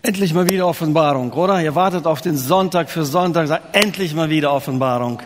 [0.00, 1.60] Endlich mal wieder Offenbarung, oder?
[1.60, 5.20] Ihr wartet auf den Sonntag für Sonntag, sagt endlich mal wieder Offenbarung.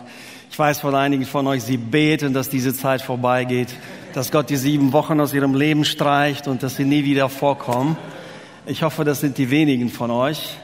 [0.49, 3.67] Ich weiß von einigen von euch, sie beten, dass diese Zeit vorbeigeht,
[4.15, 7.97] dass Gott die sieben Wochen aus ihrem Leben streicht und dass sie nie wieder vorkommen.
[8.65, 10.57] Ich hoffe, das sind die wenigen von euch.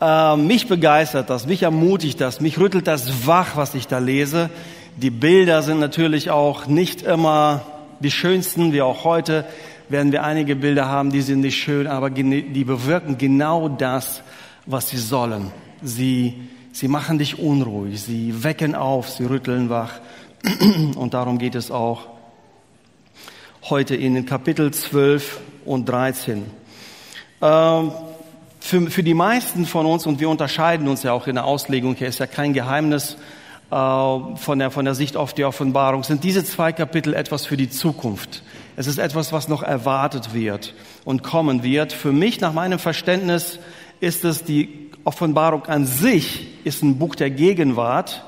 [0.00, 4.50] Äh, mich begeistert das, mich ermutigt das, mich rüttelt das wach, was ich da lese.
[4.96, 7.62] Die Bilder sind natürlich auch nicht immer
[8.00, 9.44] die schönsten, wie auch heute
[9.88, 14.22] werden wir einige Bilder haben, die sind nicht schön, aber die bewirken genau das,
[14.66, 15.52] was sie sollen.
[15.82, 16.34] Sie,
[16.72, 20.00] sie machen dich unruhig, sie wecken auf, sie rütteln wach.
[20.96, 22.06] Und darum geht es auch
[23.68, 26.44] heute in den Kapitel 12 und 13.
[27.42, 27.92] Ähm,
[28.60, 31.96] für, für die meisten von uns, und wir unterscheiden uns ja auch in der Auslegung,
[31.96, 33.16] hier ist ja kein Geheimnis,
[33.70, 37.56] äh, von der, von der Sicht auf die Offenbarung, sind diese zwei Kapitel etwas für
[37.56, 38.42] die Zukunft.
[38.76, 40.74] Es ist etwas, was noch erwartet wird
[41.06, 41.94] und kommen wird.
[41.94, 43.58] Für mich, nach meinem Verständnis,
[44.00, 48.22] ist es die Offenbarung an sich, ist ein Buch der Gegenwart,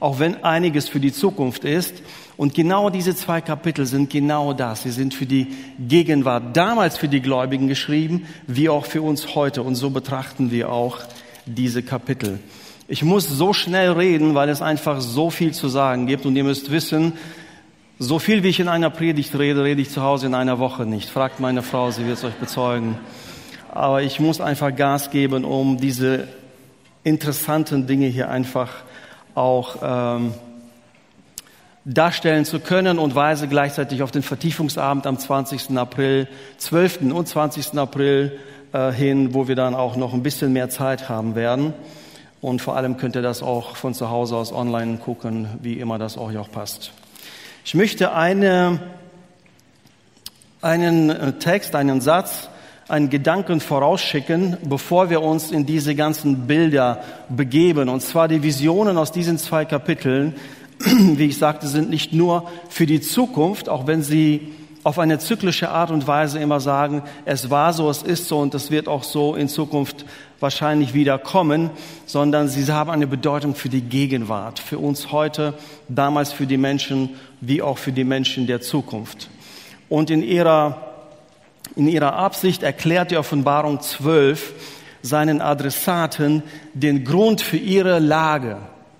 [0.00, 2.02] auch wenn einiges für die Zukunft ist.
[2.36, 4.82] Und genau diese zwei Kapitel sind genau das.
[4.82, 9.62] Sie sind für die Gegenwart damals für die Gläubigen geschrieben, wie auch für uns heute.
[9.62, 10.98] Und so betrachten wir auch
[11.46, 12.40] diese Kapitel.
[12.88, 16.26] Ich muss so schnell reden, weil es einfach so viel zu sagen gibt.
[16.26, 17.12] Und ihr müsst wissen,
[18.02, 20.84] so viel wie ich in einer Predigt rede, rede ich zu Hause in einer Woche
[20.86, 21.08] nicht.
[21.08, 22.98] Fragt meine Frau, sie wird es euch bezeugen.
[23.70, 26.26] Aber ich muss einfach Gas geben, um diese
[27.04, 28.70] interessanten Dinge hier einfach
[29.36, 30.34] auch ähm,
[31.84, 35.78] darstellen zu können und weise gleichzeitig auf den Vertiefungsabend am 20.
[35.78, 36.26] April,
[36.58, 37.02] 12.
[37.02, 37.78] und 20.
[37.78, 38.36] April
[38.72, 41.72] äh, hin, wo wir dann auch noch ein bisschen mehr Zeit haben werden.
[42.40, 46.00] Und vor allem könnt ihr das auch von zu Hause aus online gucken, wie immer
[46.00, 46.92] das euch auch passt.
[47.64, 48.80] Ich möchte eine,
[50.60, 52.48] einen äh, Text, einen Satz,
[52.88, 57.88] einen Gedanken vorausschicken, bevor wir uns in diese ganzen Bilder begeben.
[57.88, 60.34] Und zwar die Visionen aus diesen zwei Kapiteln,
[60.80, 65.68] wie ich sagte, sind nicht nur für die Zukunft, auch wenn sie auf eine zyklische
[65.68, 69.04] Art und Weise immer sagen, es war so, es ist so und es wird auch
[69.04, 70.04] so in Zukunft
[70.42, 71.70] wahrscheinlich wieder kommen,
[72.04, 75.54] sondern sie haben eine Bedeutung für die Gegenwart, für uns heute,
[75.88, 77.10] damals für die Menschen,
[77.40, 79.30] wie auch für die Menschen der Zukunft.
[79.88, 80.92] Und in ihrer,
[81.76, 84.52] in ihrer Absicht erklärt die Offenbarung 12
[85.02, 86.42] seinen Adressaten
[86.74, 88.58] den Grund für ihre Lage.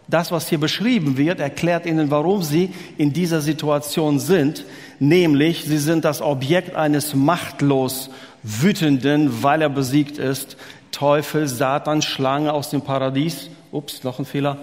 [0.08, 4.66] Das, was hier beschrieben wird, erklärt ihnen, warum sie in dieser Situation sind,
[4.98, 8.10] nämlich sie sind das Objekt eines machtlos
[8.42, 10.56] wütenden, weil er besiegt ist,
[10.92, 14.58] Teufel, Satan, Schlange aus dem Paradies, ups, noch ein Fehler,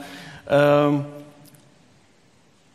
[0.49, 1.05] ähm,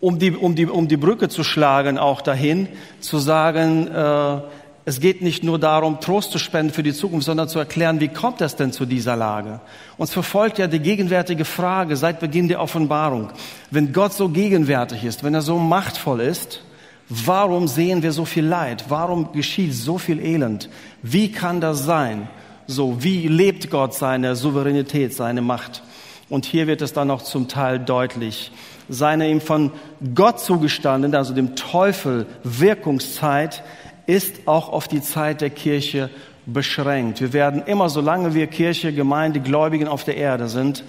[0.01, 2.69] um, die, um, die, um die Brücke zu schlagen, auch dahin,
[3.01, 4.41] zu sagen, äh,
[4.87, 8.09] es geht nicht nur darum, Trost zu spenden für die Zukunft, sondern zu erklären, wie
[8.09, 9.61] kommt es denn zu dieser Lage?
[9.97, 13.31] Uns verfolgt ja die gegenwärtige Frage seit Beginn der Offenbarung.
[13.71, 16.61] Wenn Gott so gegenwärtig ist, wenn er so machtvoll ist,
[17.09, 18.85] warum sehen wir so viel Leid?
[18.89, 20.69] Warum geschieht so viel Elend?
[21.03, 22.29] Wie kann das sein?
[22.67, 25.83] So, wie lebt Gott seine Souveränität, seine Macht?
[26.31, 28.53] Und hier wird es dann auch zum Teil deutlich.
[28.89, 29.71] Seine ihm von
[30.15, 33.63] Gott zugestandene, also dem Teufel, Wirkungszeit
[34.07, 36.09] ist auch auf die Zeit der Kirche
[36.47, 37.21] beschränkt.
[37.21, 40.85] Wir werden immer, solange wir Kirche, Gemeinde, Gläubigen auf der Erde sind,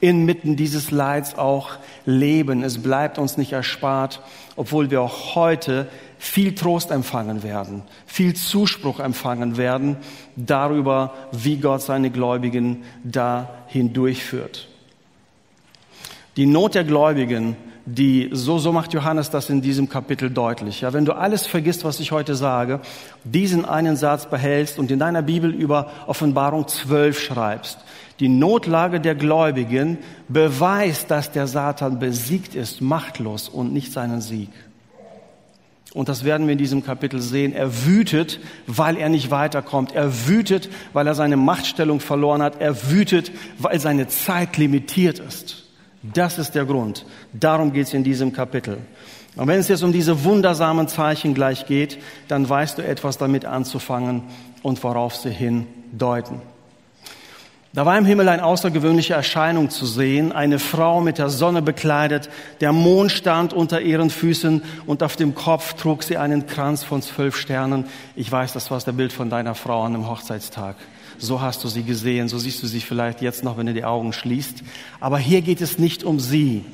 [0.00, 1.70] inmitten dieses Leids auch
[2.04, 2.62] leben.
[2.62, 4.20] Es bleibt uns nicht erspart,
[4.54, 5.88] obwohl wir auch heute
[6.18, 9.96] viel Trost empfangen werden, viel Zuspruch empfangen werden
[10.34, 14.68] darüber, wie Gott seine Gläubigen da hindurchführt.
[16.36, 17.56] Die Not der Gläubigen,
[17.86, 20.80] die, so, so macht Johannes das in diesem Kapitel deutlich.
[20.80, 22.80] Ja, wenn du alles vergisst, was ich heute sage,
[23.24, 27.78] diesen einen Satz behältst und in deiner Bibel über Offenbarung 12 schreibst,
[28.18, 29.98] die Notlage der Gläubigen
[30.28, 34.50] beweist, dass der Satan besiegt ist, machtlos und nicht seinen Sieg.
[35.96, 37.54] Und das werden wir in diesem Kapitel sehen.
[37.54, 39.94] Er wütet, weil er nicht weiterkommt.
[39.94, 42.60] Er wütet, weil er seine Machtstellung verloren hat.
[42.60, 45.64] Er wütet, weil seine Zeit limitiert ist.
[46.02, 47.06] Das ist der Grund.
[47.32, 48.76] Darum geht es in diesem Kapitel.
[49.36, 51.96] Und wenn es jetzt um diese wundersamen Zeichen gleich geht,
[52.28, 54.24] dann weißt du etwas damit anzufangen
[54.62, 56.42] und worauf sie hindeuten.
[57.76, 62.30] Da war im Himmel eine außergewöhnliche Erscheinung zu sehen, eine Frau mit der Sonne bekleidet,
[62.62, 67.02] der Mond stand unter ihren Füßen und auf dem Kopf trug sie einen Kranz von
[67.02, 67.84] zwölf Sternen.
[68.14, 70.76] Ich weiß, das war das Bild von deiner Frau an dem Hochzeitstag.
[71.18, 73.84] So hast du sie gesehen, so siehst du sie vielleicht jetzt noch, wenn du die
[73.84, 74.62] Augen schließt.
[74.98, 76.64] Aber hier geht es nicht um sie.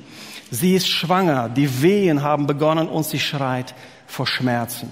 [0.52, 3.74] Sie ist schwanger, die Wehen haben begonnen und sie schreit
[4.06, 4.88] vor Schmerzen.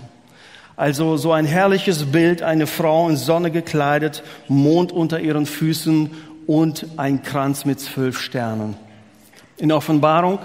[0.81, 6.11] Also so ein herrliches Bild, eine Frau in Sonne gekleidet, Mond unter ihren Füßen
[6.47, 8.79] und ein Kranz mit zwölf Sternen.
[9.59, 10.39] In Offenbarung,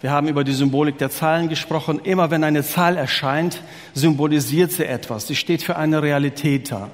[0.00, 4.86] wir haben über die Symbolik der Zahlen gesprochen, immer wenn eine Zahl erscheint, symbolisiert sie
[4.86, 5.26] etwas.
[5.26, 6.88] Sie steht für eine Realität da.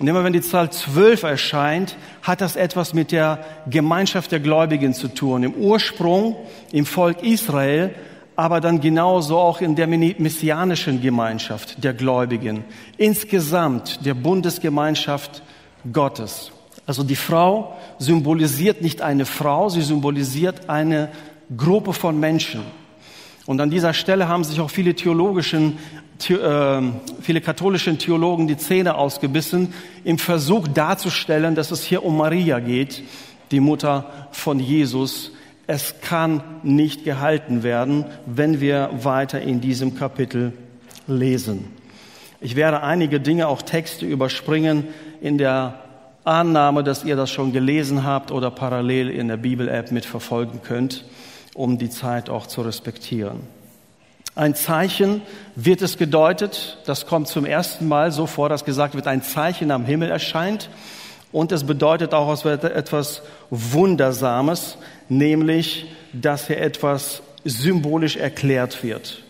[0.00, 4.94] Und immer wenn die Zahl zwölf erscheint, hat das etwas mit der Gemeinschaft der Gläubigen
[4.94, 5.44] zu tun.
[5.44, 6.34] Im Ursprung,
[6.72, 7.94] im Volk Israel,
[8.36, 12.64] aber dann genauso auch in der messianischen Gemeinschaft der Gläubigen.
[12.98, 15.42] Insgesamt der Bundesgemeinschaft
[15.90, 16.52] Gottes.
[16.86, 21.08] Also die Frau symbolisiert nicht eine Frau, sie symbolisiert eine
[21.56, 22.60] Gruppe von Menschen.
[23.46, 25.78] Und an dieser Stelle haben sich auch viele theologischen,
[26.28, 26.82] äh,
[27.20, 29.72] viele katholischen Theologen die Zähne ausgebissen
[30.04, 33.02] im Versuch darzustellen, dass es hier um Maria geht,
[33.50, 35.32] die Mutter von Jesus,
[35.66, 40.52] es kann nicht gehalten werden, wenn wir weiter in diesem Kapitel
[41.06, 41.72] lesen.
[42.40, 44.84] Ich werde einige Dinge, auch Texte überspringen
[45.20, 45.80] in der
[46.24, 51.04] Annahme, dass ihr das schon gelesen habt oder parallel in der Bibel-App mitverfolgen könnt,
[51.54, 53.40] um die Zeit auch zu respektieren.
[54.34, 55.22] Ein Zeichen
[55.54, 59.70] wird es gedeutet, das kommt zum ersten Mal so vor, dass gesagt wird, ein Zeichen
[59.70, 60.68] am Himmel erscheint.
[61.36, 64.78] Und es bedeutet auch etwas Wundersames,
[65.10, 65.84] nämlich,
[66.14, 69.22] dass hier etwas symbolisch erklärt wird.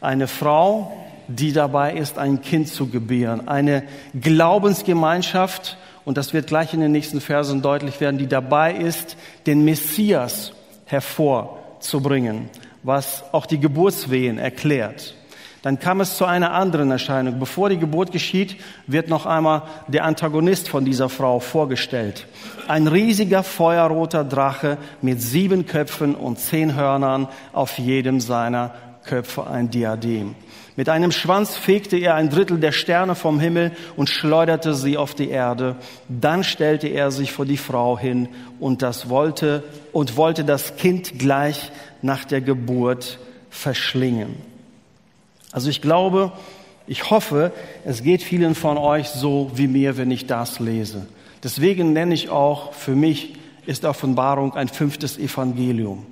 [0.00, 0.92] Eine Frau,
[1.28, 3.46] die dabei ist, ein Kind zu gebären.
[3.46, 3.84] Eine
[4.20, 9.16] Glaubensgemeinschaft, und das wird gleich in den nächsten Versen deutlich werden, die dabei ist,
[9.46, 10.50] den Messias
[10.86, 12.50] hervorzubringen,
[12.82, 15.14] was auch die Geburtswehen erklärt.
[15.62, 17.38] Dann kam es zu einer anderen Erscheinung.
[17.38, 18.56] Bevor die Geburt geschieht,
[18.88, 22.26] wird noch einmal der Antagonist von dieser Frau vorgestellt.
[22.66, 28.74] Ein riesiger feuerroter Drache mit sieben Köpfen und zehn Hörnern, auf jedem seiner
[29.04, 30.34] Köpfe ein Diadem.
[30.74, 35.14] Mit einem Schwanz fegte er ein Drittel der Sterne vom Himmel und schleuderte sie auf
[35.14, 35.76] die Erde.
[36.08, 38.28] Dann stellte er sich vor die Frau hin
[38.58, 39.62] und das wollte
[39.92, 41.70] und wollte das Kind gleich
[42.00, 43.18] nach der Geburt
[43.50, 44.51] verschlingen.
[45.52, 46.32] Also ich glaube,
[46.86, 47.52] ich hoffe,
[47.84, 51.06] es geht vielen von euch so wie mir, wenn ich das lese.
[51.44, 53.34] Deswegen nenne ich auch, für mich
[53.66, 56.06] ist Offenbarung ein fünftes Evangelium.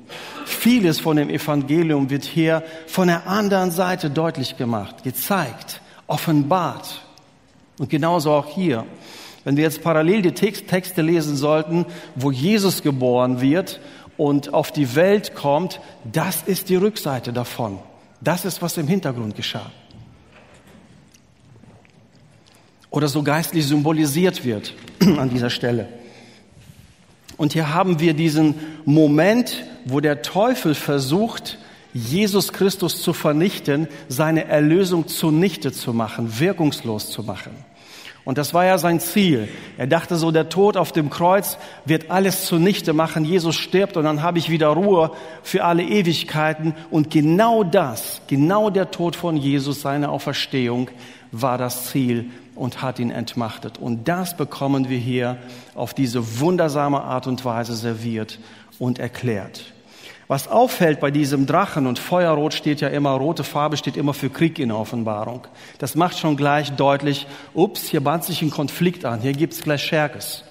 [0.45, 7.01] Vieles von dem Evangelium wird hier von der anderen Seite deutlich gemacht, gezeigt, offenbart.
[7.79, 8.85] Und genauso auch hier.
[9.43, 13.81] Wenn wir jetzt parallel die Texte lesen sollten, wo Jesus geboren wird
[14.17, 17.79] und auf die Welt kommt, das ist die Rückseite davon.
[18.21, 19.71] Das ist, was im Hintergrund geschah.
[22.91, 25.89] Oder so geistlich symbolisiert wird an dieser Stelle.
[27.37, 31.59] Und hier haben wir diesen Moment, wo der Teufel versucht,
[31.95, 37.53] Jesus Christus zu vernichten, seine Erlösung zunichte zu machen, wirkungslos zu machen.
[38.25, 39.49] Und das war ja sein Ziel.
[39.79, 43.25] Er dachte so, der Tod auf dem Kreuz wird alles zunichte machen.
[43.25, 45.13] Jesus stirbt und dann habe ich wieder Ruhe
[45.43, 46.75] für alle Ewigkeiten.
[46.91, 50.91] Und genau das, genau der Tod von Jesus, seine Auferstehung,
[51.33, 53.79] war das Ziel und hat ihn entmachtet.
[53.79, 55.39] Und das bekommen wir hier
[55.75, 58.39] auf diese wundersame Art und Weise serviert
[58.79, 59.73] und erklärt.
[60.31, 64.31] Was auffällt bei diesem Drachen und Feuerrot steht ja immer, rote Farbe steht immer für
[64.31, 65.49] Krieg in der Offenbarung.
[65.79, 69.82] Das macht schon gleich deutlich, ups, hier bahnt sich ein Konflikt an, hier gibt's gleich
[69.82, 70.44] Scherkes.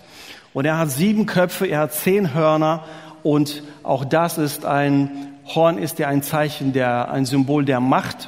[0.54, 2.84] Und er hat sieben Köpfe, er hat zehn Hörner
[3.24, 8.28] und auch das ist ein, Horn ist ja ein Zeichen der, ein Symbol der Macht.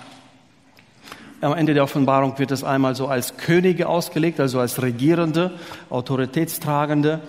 [1.42, 5.52] Am Ende der Offenbarung wird es einmal so als Könige ausgelegt, also als Regierende,
[5.90, 7.20] Autoritätstragende.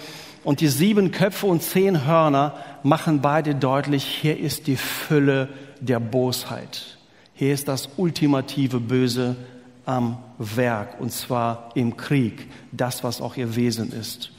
[0.45, 5.49] Und die sieben Köpfe und zehn Hörner machen beide deutlich, hier ist die Fülle
[5.81, 6.99] der Bosheit.
[7.35, 9.37] Hier ist das ultimative Böse
[9.85, 14.31] am Werk, und zwar im Krieg, das, was auch ihr Wesen ist.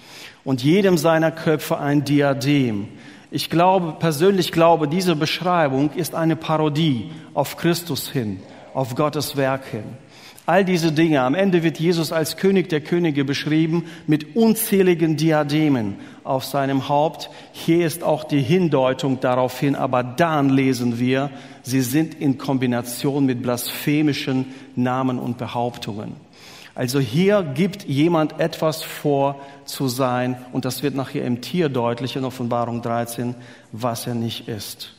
[0.44, 2.88] Und jedem seiner Köpfe ein Diadem.
[3.32, 8.40] Ich glaube, persönlich glaube, diese Beschreibung ist eine Parodie auf Christus hin,
[8.74, 9.98] auf Gottes Werk hin.
[10.46, 11.22] All diese Dinge.
[11.22, 15.96] Am Ende wird Jesus als König der Könige beschrieben mit unzähligen Diademen
[16.26, 17.30] auf seinem Haupt.
[17.54, 21.30] Hier ist auch die Hindeutung darauf hin, aber dann lesen wir,
[21.62, 26.18] sie sind in Kombination mit blasphemischen Namen und Behauptungen.
[26.76, 32.18] Also hier gibt jemand etwas vor zu sein und das wird nachher im Tier deutlich
[32.18, 33.36] in Offenbarung 13,
[33.72, 34.94] was er nicht ist.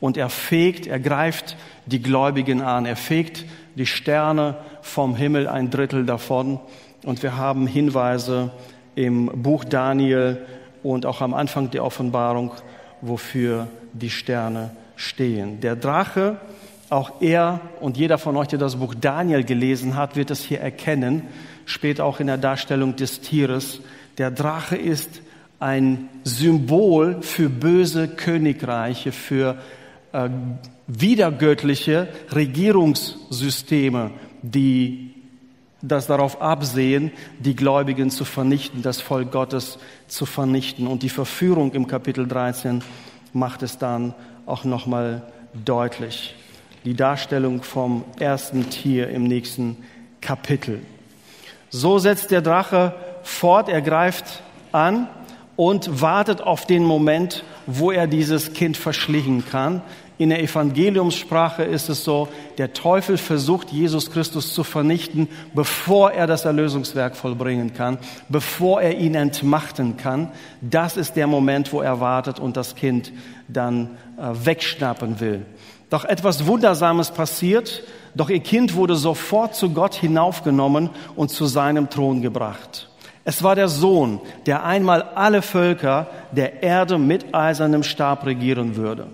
[0.00, 3.44] Und er fegt, er greift die Gläubigen an, er fegt
[3.78, 6.60] die Sterne vom Himmel, ein Drittel davon.
[7.04, 8.50] Und wir haben Hinweise
[8.94, 10.44] im Buch Daniel
[10.82, 12.50] und auch am Anfang der Offenbarung,
[13.00, 15.60] wofür die Sterne stehen.
[15.60, 16.38] Der Drache
[16.90, 20.60] Auch er und jeder von euch, der das Buch Daniel gelesen hat, wird es hier
[20.60, 21.22] erkennen,
[21.66, 23.80] später auch in der Darstellung des Tieres.
[24.16, 25.20] Der Drache ist
[25.60, 29.58] ein Symbol für böse Königreiche, für
[30.12, 30.30] äh,
[30.88, 34.10] wiedergöttliche Regierungssysteme,
[34.42, 35.14] die
[35.80, 39.78] das darauf absehen, die Gläubigen zu vernichten, das Volk Gottes
[40.08, 40.88] zu vernichten.
[40.88, 42.82] Und die Verführung im Kapitel 13
[43.32, 44.14] macht es dann
[44.46, 45.22] auch nochmal
[45.64, 46.34] deutlich.
[46.84, 49.76] Die Darstellung vom ersten Tier im nächsten
[50.20, 50.80] Kapitel.
[51.70, 54.42] So setzt der Drache fort, er greift
[54.72, 55.08] an
[55.54, 59.82] und wartet auf den Moment, wo er dieses Kind verschlingen kann.
[60.18, 66.26] In der Evangeliumssprache ist es so, der Teufel versucht, Jesus Christus zu vernichten, bevor er
[66.26, 67.98] das Erlösungswerk vollbringen kann,
[68.28, 70.32] bevor er ihn entmachten kann.
[70.60, 73.12] Das ist der Moment, wo er wartet und das Kind
[73.46, 75.46] dann äh, wegschnappen will.
[75.88, 77.84] Doch etwas Wundersames passiert,
[78.16, 82.88] doch ihr Kind wurde sofort zu Gott hinaufgenommen und zu seinem Thron gebracht.
[83.24, 89.06] Es war der Sohn, der einmal alle Völker der Erde mit eisernem Stab regieren würde.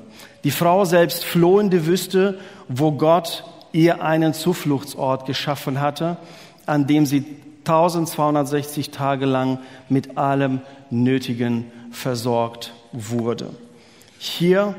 [0.45, 6.19] Die Frau selbst floh in die Wüste, wo Gott ihr einen Zufluchtsort geschaffen hatte,
[6.67, 7.25] an dem sie
[7.65, 9.59] 1260 Tage lang
[9.89, 10.61] mit allem
[10.91, 13.51] Nötigen versorgt wurde.
[14.19, 14.75] Hier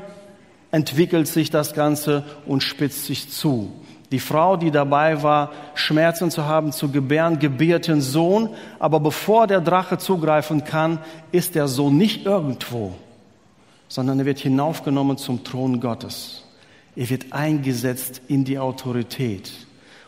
[0.70, 3.72] entwickelt sich das Ganze und spitzt sich zu.
[4.12, 8.50] Die Frau, die dabei war, Schmerzen zu haben, zu gebären, gebiert den Sohn.
[8.78, 11.00] Aber bevor der Drache zugreifen kann,
[11.32, 12.94] ist der Sohn nicht irgendwo,
[13.88, 16.44] sondern er wird hinaufgenommen zum Thron Gottes.
[16.96, 19.52] Er wird eingesetzt in die Autorität.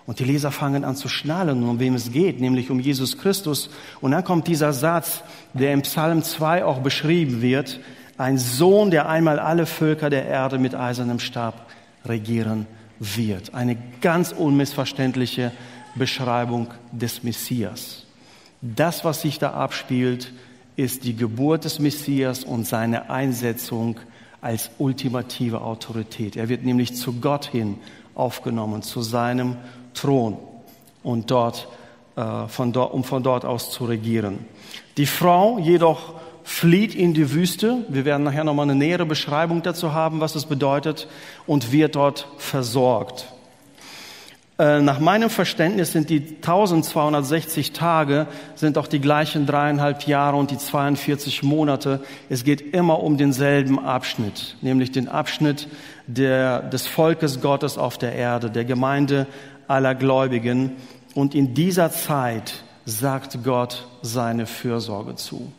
[0.07, 3.69] Und die Leser fangen an zu schnallen, um wem es geht, nämlich um Jesus Christus.
[4.01, 7.79] Und dann kommt dieser Satz, der im Psalm 2 auch beschrieben wird.
[8.17, 11.67] Ein Sohn, der einmal alle Völker der Erde mit eisernem Stab
[12.07, 12.67] regieren
[12.99, 13.53] wird.
[13.53, 15.53] Eine ganz unmissverständliche
[15.95, 18.07] Beschreibung des Messias.
[18.63, 20.33] Das, was sich da abspielt,
[20.79, 23.99] ist die Geburt des Messias und seine Einsetzung
[24.41, 26.37] als ultimative Autorität.
[26.37, 27.79] Er wird nämlich zu Gott hin
[28.15, 29.57] aufgenommen, zu seinem
[29.93, 30.39] Thron
[31.03, 31.67] und dort,
[32.15, 34.39] äh, von dort, um von dort aus zu regieren.
[34.97, 37.85] Die Frau jedoch flieht in die Wüste.
[37.89, 41.09] Wir werden nachher nochmal eine nähere Beschreibung dazu haben, was es bedeutet,
[41.49, 43.27] und wird dort versorgt.
[44.59, 50.51] Äh, nach meinem Verständnis sind die 1260 Tage, sind auch die gleichen dreieinhalb Jahre und
[50.51, 52.01] die 42 Monate.
[52.29, 55.69] Es geht immer um denselben Abschnitt, nämlich den Abschnitt
[56.09, 59.29] der, des Volkes Gottes auf der Erde, der Gemeinde
[59.69, 60.73] aller Gläubigen.
[61.15, 65.53] Und in dieser Zeit sagt Gott seine Fürsorge zu.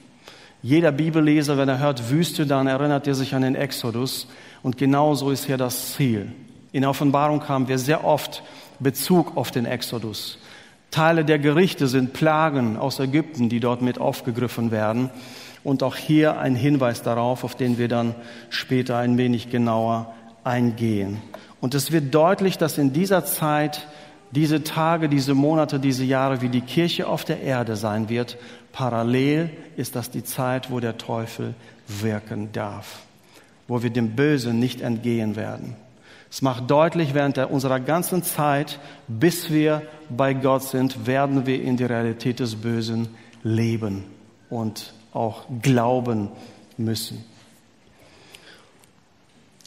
[0.62, 4.28] Jeder Bibelleser, wenn er hört Wüste, dann erinnert er sich an den Exodus.
[4.62, 6.34] Und genauso ist hier das Ziel.
[6.74, 8.44] In der Offenbarung haben wir sehr oft
[8.80, 10.40] Bezug auf den Exodus.
[10.92, 15.10] Teile der Gerichte sind Plagen aus Ägypten, die dort mit aufgegriffen werden.
[15.64, 18.16] Und auch hier ein Hinweis darauf, auf den wir dann
[18.50, 21.22] später ein wenig genauer eingehen.
[21.62, 23.88] Und es wird deutlich, dass in dieser Zeit
[24.32, 28.38] diese Tage, diese Monate, diese Jahre wie die Kirche auf der Erde sein wird.
[28.72, 31.56] Parallel ist das die Zeit, wo der Teufel
[31.88, 33.00] wirken darf,
[33.68, 35.76] wo wir dem Bösen nicht entgehen werden.
[36.32, 41.78] Es macht deutlich, während unserer ganzen Zeit, bis wir bei Gott sind, werden wir in
[41.78, 43.08] die Realität des Bösen
[43.44, 44.04] leben
[44.50, 46.30] und auch glauben
[46.78, 47.24] müssen.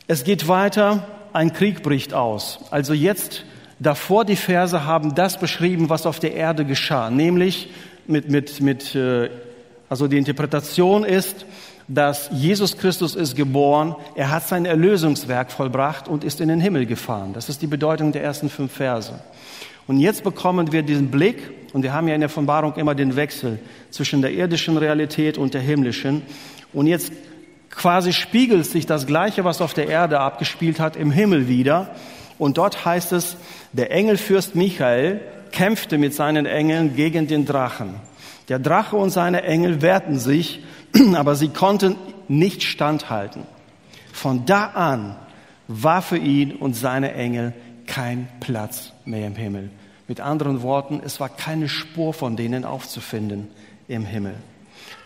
[0.06, 2.60] Es geht weiter, ein Krieg bricht aus.
[2.70, 3.44] Also jetzt
[3.82, 7.68] Davor die Verse haben das beschrieben, was auf der Erde geschah, nämlich
[8.06, 9.28] mit, mit, mit, äh,
[9.88, 11.46] also die Interpretation ist,
[11.88, 16.86] dass Jesus Christus ist geboren, er hat sein Erlösungswerk vollbracht und ist in den Himmel
[16.86, 17.32] gefahren.
[17.32, 19.12] Das ist die Bedeutung der ersten fünf Verse.
[19.86, 23.16] Und jetzt bekommen wir diesen Blick, und wir haben ja in der Offenbarung immer den
[23.16, 23.58] Wechsel
[23.90, 26.22] zwischen der irdischen Realität und der himmlischen.
[26.72, 27.12] Und jetzt
[27.70, 31.94] quasi spiegelt sich das Gleiche, was auf der Erde abgespielt hat, im Himmel wieder.
[32.38, 33.36] Und dort heißt es,
[33.72, 35.20] der Engelfürst Michael
[35.50, 37.94] kämpfte mit seinen Engeln gegen den Drachen.
[38.48, 40.62] Der Drache und seine Engel wehrten sich,
[41.14, 41.96] aber sie konnten
[42.28, 43.44] nicht standhalten.
[44.12, 45.16] Von da an
[45.68, 47.52] war für ihn und seine Engel
[47.86, 49.70] kein Platz mehr im Himmel.
[50.08, 53.48] Mit anderen Worten, es war keine Spur von denen aufzufinden
[53.88, 54.34] im Himmel.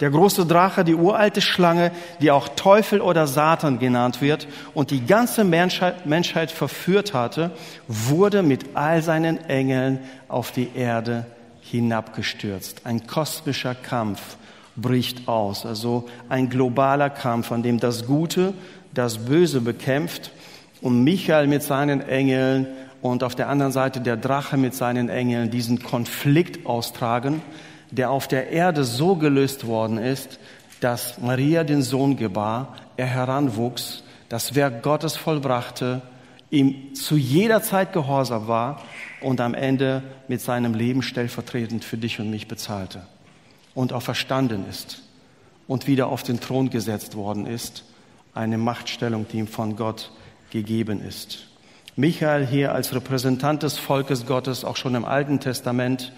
[0.00, 1.90] Der große Drache, die uralte Schlange,
[2.20, 7.52] die auch Teufel oder Satan genannt wird und die ganze Menschheit, Menschheit verführt hatte,
[7.88, 11.26] wurde mit all seinen Engeln auf die Erde
[11.60, 12.82] hinabgestürzt.
[12.84, 14.36] Ein kosmischer Kampf
[14.76, 18.52] bricht aus, also ein globaler Kampf, an dem das Gute
[18.94, 20.30] das Böse bekämpft
[20.80, 22.66] und Michael mit seinen Engeln
[23.02, 27.42] und auf der anderen Seite der Drache mit seinen Engeln diesen Konflikt austragen,
[27.90, 30.38] der auf der Erde so gelöst worden ist,
[30.80, 36.02] dass Maria den Sohn gebar, er heranwuchs, das Werk Gottes vollbrachte,
[36.50, 38.82] ihm zu jeder Zeit gehorsam war
[39.20, 43.02] und am Ende mit seinem Leben stellvertretend für dich und mich bezahlte
[43.76, 45.02] und auch verstanden ist
[45.68, 47.84] und wieder auf den Thron gesetzt worden ist,
[48.34, 50.10] eine Machtstellung, die ihm von Gott
[50.50, 51.46] gegeben ist.
[51.94, 56.12] Michael hier als Repräsentant des Volkes Gottes, auch schon im Alten Testament,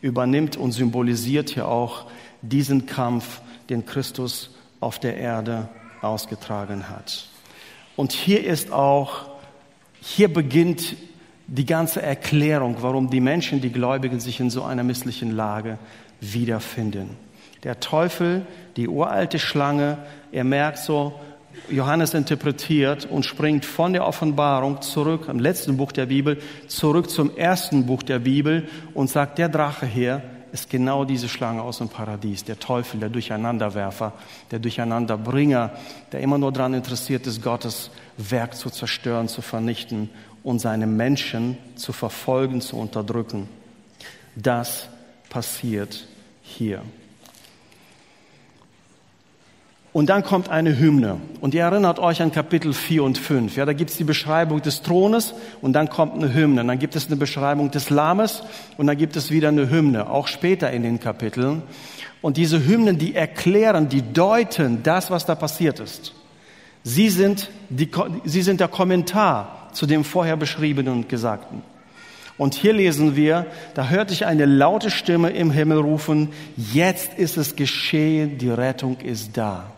[0.00, 2.06] übernimmt und symbolisiert hier auch
[2.42, 5.68] diesen Kampf, den Christus auf der Erde
[6.02, 7.28] ausgetragen hat.
[7.96, 9.30] Und hier ist auch,
[10.00, 10.96] hier beginnt
[11.48, 15.78] die ganze Erklärung, warum die Menschen, die Gläubigen, sich in so einer misslichen Lage
[16.20, 17.16] wiederfinden.
[17.64, 18.46] Der Teufel,
[18.76, 19.98] die uralte Schlange,
[20.32, 21.18] er merkt so,
[21.68, 27.36] Johannes interpretiert und springt von der Offenbarung zurück, im letzten Buch der Bibel, zurück zum
[27.36, 30.22] ersten Buch der Bibel und sagt, der Drache hier
[30.52, 34.12] ist genau diese Schlange aus dem Paradies, der Teufel, der Durcheinanderwerfer,
[34.50, 35.70] der Durcheinanderbringer,
[36.12, 40.10] der immer nur daran interessiert ist, Gottes Werk zu zerstören, zu vernichten
[40.42, 43.48] und seine Menschen zu verfolgen, zu unterdrücken.
[44.34, 44.88] Das
[45.28, 46.06] passiert
[46.50, 46.82] hier.
[49.92, 51.20] Und dann kommt eine Hymne.
[51.40, 53.56] Und ihr erinnert euch an Kapitel 4 und 5.
[53.56, 56.64] Ja, da gibt es die Beschreibung des Thrones und dann kommt eine Hymne.
[56.64, 58.44] Dann gibt es eine Beschreibung des Lammes
[58.76, 61.62] und dann gibt es wieder eine Hymne, auch später in den Kapiteln.
[62.22, 66.14] Und diese Hymnen, die erklären, die deuten das, was da passiert ist.
[66.84, 67.90] Sie sind, die,
[68.24, 71.62] sie sind der Kommentar zu dem vorher beschriebenen und Gesagten.
[72.40, 73.44] Und hier lesen wir,
[73.74, 78.96] da hörte ich eine laute Stimme im Himmel rufen, jetzt ist es geschehen, die Rettung
[79.00, 79.70] ist da.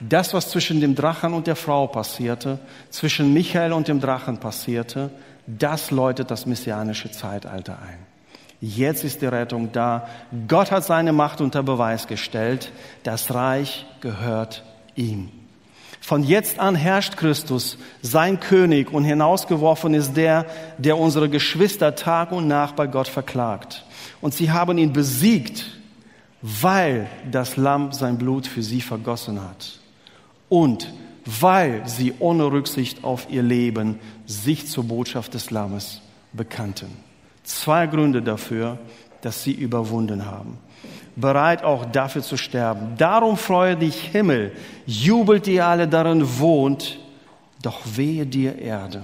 [0.00, 2.58] Das, was zwischen dem Drachen und der Frau passierte,
[2.90, 5.10] zwischen Michael und dem Drachen passierte,
[5.46, 7.98] das läutet das messianische Zeitalter ein.
[8.60, 10.08] Jetzt ist die Rettung da.
[10.48, 12.72] Gott hat seine Macht unter Beweis gestellt.
[13.04, 14.64] Das Reich gehört
[14.96, 15.30] ihm.
[16.04, 20.44] Von jetzt an herrscht Christus, sein König, und hinausgeworfen ist der,
[20.76, 23.86] der unsere Geschwister Tag und Nacht bei Gott verklagt.
[24.20, 25.64] Und sie haben ihn besiegt,
[26.42, 29.80] weil das Lamm sein Blut für sie vergossen hat
[30.50, 30.92] und
[31.24, 36.02] weil sie ohne Rücksicht auf ihr Leben sich zur Botschaft des Lammes
[36.34, 36.98] bekannten.
[37.44, 38.76] Zwei Gründe dafür,
[39.22, 40.58] dass sie überwunden haben.
[41.16, 42.94] Bereit auch dafür zu sterben.
[42.96, 44.52] Darum freue dich Himmel,
[44.86, 46.98] jubelt ihr alle darin wohnt,
[47.62, 49.02] doch wehe dir Erde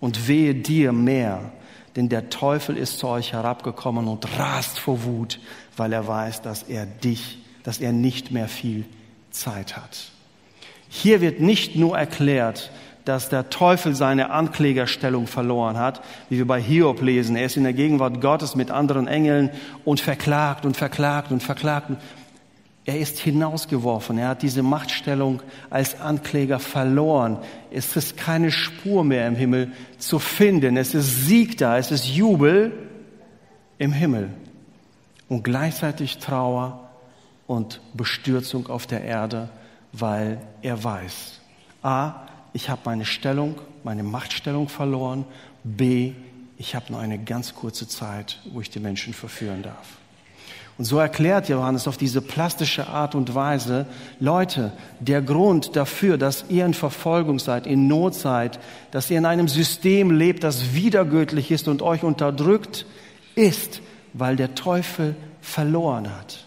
[0.00, 1.52] und wehe dir Meer,
[1.96, 5.40] denn der Teufel ist zu euch herabgekommen und rast vor Wut,
[5.76, 8.84] weil er weiß, dass er dich, dass er nicht mehr viel
[9.30, 10.10] Zeit hat.
[10.88, 12.70] Hier wird nicht nur erklärt,
[13.04, 17.36] dass der Teufel seine Anklägerstellung verloren hat, wie wir bei Hiob lesen.
[17.36, 19.50] Er ist in der Gegenwart Gottes mit anderen Engeln
[19.84, 21.90] und verklagt und verklagt und verklagt.
[22.84, 24.18] Er ist hinausgeworfen.
[24.18, 27.38] Er hat diese Machtstellung als Ankläger verloren.
[27.70, 30.76] Es ist keine Spur mehr im Himmel zu finden.
[30.76, 31.78] Es ist Sieg da.
[31.78, 32.72] Es ist Jubel
[33.78, 34.30] im Himmel.
[35.28, 36.90] Und gleichzeitig Trauer
[37.46, 39.48] und Bestürzung auf der Erde
[39.92, 41.40] weil er weiß,
[41.82, 42.14] a,
[42.52, 45.24] ich habe meine Stellung, meine Machtstellung verloren,
[45.64, 46.12] b,
[46.58, 49.96] ich habe nur eine ganz kurze Zeit, wo ich die Menschen verführen darf.
[50.78, 53.86] Und so erklärt Johannes auf diese plastische Art und Weise,
[54.20, 58.58] Leute, der Grund dafür, dass ihr in Verfolgung seid, in Not seid,
[58.90, 62.86] dass ihr in einem System lebt, das wiedergöttlich ist und euch unterdrückt,
[63.34, 66.44] ist, weil der Teufel verloren hat,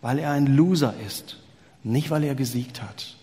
[0.00, 1.38] weil er ein Loser ist
[1.84, 3.16] nicht weil er gesiegt hat.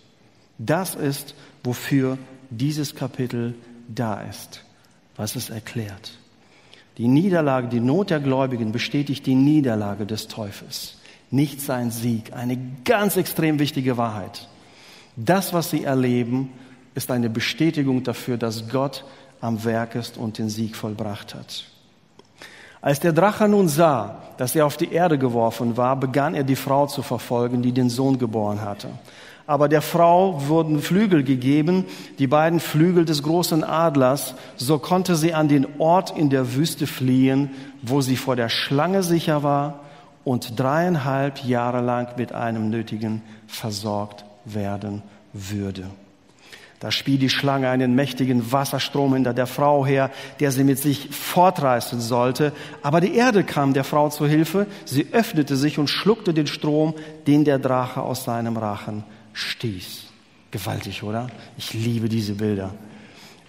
[0.58, 2.18] Das ist, wofür
[2.50, 3.56] dieses Kapitel
[3.88, 4.64] da ist,
[5.16, 6.18] was es erklärt.
[6.98, 10.98] Die Niederlage, die Not der Gläubigen bestätigt die Niederlage des Teufels,
[11.32, 12.34] nicht sein Sieg.
[12.34, 14.48] Eine ganz extrem wichtige Wahrheit.
[15.16, 16.50] Das, was sie erleben,
[16.96, 19.06] ist eine Bestätigung dafür, dass Gott
[19.42, 21.66] am Werk ist und den Sieg vollbracht hat.
[22.82, 26.56] Als der Drache nun sah, dass er auf die Erde geworfen war, begann er die
[26.56, 28.90] Frau zu verfolgen, die den Sohn geboren hatte.
[29.50, 31.86] Aber der Frau wurden Flügel gegeben,
[32.20, 36.86] die beiden Flügel des großen Adlers, so konnte sie an den Ort in der Wüste
[36.86, 37.50] fliehen,
[37.82, 39.80] wo sie vor der Schlange sicher war
[40.24, 45.02] und dreieinhalb Jahre lang mit einem Nötigen versorgt werden
[45.34, 45.86] würde.
[46.80, 51.10] Da spie die Schlange einen mächtigen Wasserstrom hinter der Frau her, der sie mit sich
[51.10, 52.54] fortreißen sollte.
[52.84, 54.68] Aber die Erde kam der Frau zu Hilfe.
[54.86, 56.94] Sie öffnete sich und schluckte den Strom,
[57.26, 59.04] den der Drache aus seinem Rachen
[59.40, 60.06] stieß.
[60.52, 61.30] Gewaltig, oder?
[61.58, 62.74] Ich liebe diese Bilder.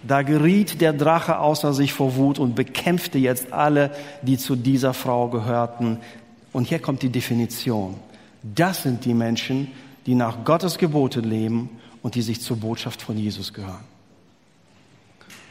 [0.03, 4.93] Da geriet der Drache außer sich vor Wut und bekämpfte jetzt alle, die zu dieser
[4.93, 5.97] Frau gehörten.
[6.51, 7.95] Und hier kommt die Definition.
[8.43, 9.67] Das sind die Menschen,
[10.05, 11.69] die nach Gottes Geboten leben
[12.01, 13.91] und die sich zur Botschaft von Jesus gehören.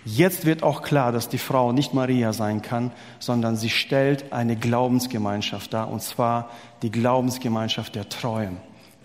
[0.05, 4.57] Jetzt wird auch klar, dass die Frau nicht Maria sein kann, sondern sie stellt eine
[4.57, 6.51] Glaubensgemeinschaft dar, und zwar
[6.83, 8.57] die Glaubensgemeinschaft der Treuen,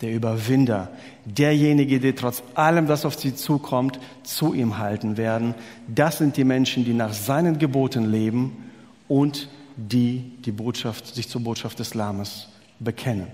[0.02, 0.90] der Überwinder,
[1.26, 5.56] derjenige, die trotz allem, was auf sie zukommt, zu ihm halten werden.
[5.88, 8.72] Das sind die Menschen, die nach seinen Geboten leben
[9.08, 13.28] und die die Botschaft, sich zur Botschaft des Lammes bekennen.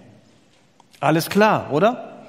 [0.99, 2.25] Alles klar, oder?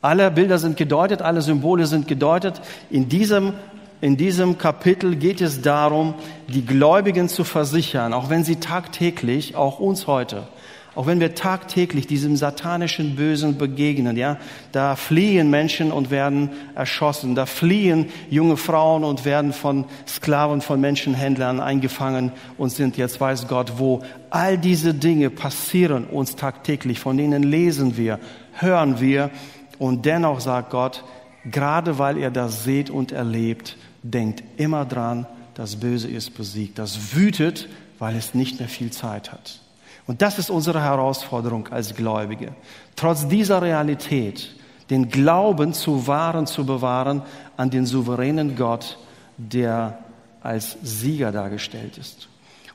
[0.00, 2.60] Alle Bilder sind gedeutet, alle Symbole sind gedeutet.
[2.90, 3.54] In diesem
[4.02, 6.14] in diesem Kapitel geht es darum,
[6.48, 10.48] die Gläubigen zu versichern, auch wenn sie tagtäglich, auch uns heute,
[10.96, 14.38] auch wenn wir tagtäglich diesem satanischen Bösen begegnen, ja,
[14.72, 20.80] da fliehen Menschen und werden erschossen, da fliehen junge Frauen und werden von Sklaven, von
[20.80, 24.02] Menschenhändlern eingefangen und sind jetzt weiß Gott wo.
[24.30, 28.18] All diese Dinge passieren uns tagtäglich, von denen lesen wir,
[28.54, 29.30] hören wir
[29.78, 31.04] und dennoch sagt Gott,
[31.44, 36.78] gerade weil ihr das seht und erlebt, denkt immer dran, das Böse ist besiegt.
[36.78, 39.60] Das wütet, weil es nicht mehr viel Zeit hat.
[40.06, 42.54] Und das ist unsere Herausforderung als Gläubige.
[42.94, 44.54] Trotz dieser Realität,
[44.88, 47.22] den Glauben zu wahren, zu bewahren
[47.56, 48.98] an den souveränen Gott,
[49.36, 49.98] der
[50.42, 52.28] als Sieger dargestellt ist.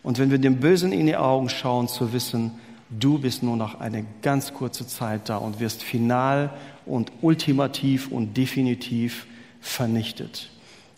[0.04, 2.52] Und wenn wir dem Bösen in die Augen schauen, zu wissen,
[2.90, 6.50] du bist nur noch eine ganz kurze Zeit da und wirst final
[6.86, 9.26] und ultimativ und definitiv
[9.62, 10.50] vernichtet.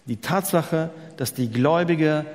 [0.06, 2.26] Die Tatsache, dass die Gläubige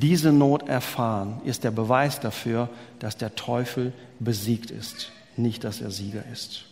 [0.00, 5.90] diese Not erfahren, ist der Beweis dafür, dass der Teufel besiegt ist, nicht dass er
[5.90, 6.64] Sieger ist.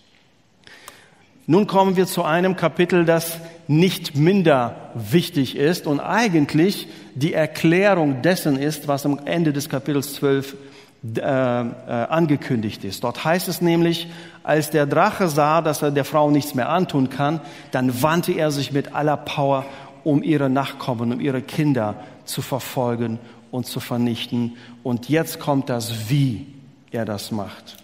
[1.46, 8.22] Nun kommen wir zu einem Kapitel, das nicht minder wichtig ist und eigentlich die Erklärung
[8.22, 10.56] dessen ist, was am Ende des Kapitels 12
[11.02, 13.02] äh, äh, angekündigt ist.
[13.04, 14.08] Dort heißt es nämlich,
[14.42, 18.50] als der Drache sah, dass er der Frau nichts mehr antun kann, dann wandte er
[18.50, 19.64] sich mit aller Power
[20.04, 23.18] um ihre Nachkommen, um ihre Kinder zu verfolgen
[23.50, 24.56] und zu vernichten.
[24.82, 26.46] Und jetzt kommt das, wie
[26.90, 27.76] er das macht.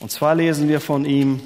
[0.00, 1.40] Und zwar lesen wir von ihm,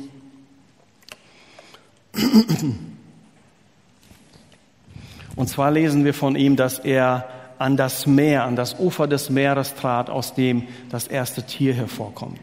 [5.36, 9.30] und zwar lesen wir von ihm, dass er an das Meer, an das Ufer des
[9.30, 12.40] Meeres trat, aus dem das erste Tier hervorkommt.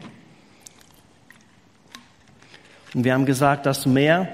[2.94, 4.28] Und wir haben gesagt, das Meer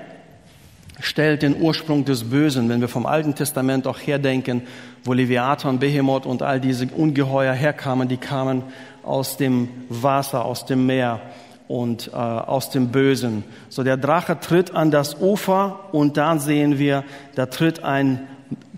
[1.01, 4.63] stellt den Ursprung des Bösen, wenn wir vom Alten Testament auch herdenken,
[5.05, 8.63] wo Leviathan, Behemoth und all diese Ungeheuer herkamen, die kamen
[9.03, 11.21] aus dem Wasser, aus dem Meer
[11.69, 13.45] und äh, aus dem Bösen.
[13.69, 17.05] So der Drache tritt an das Ufer und dann sehen wir,
[17.35, 18.27] da tritt ein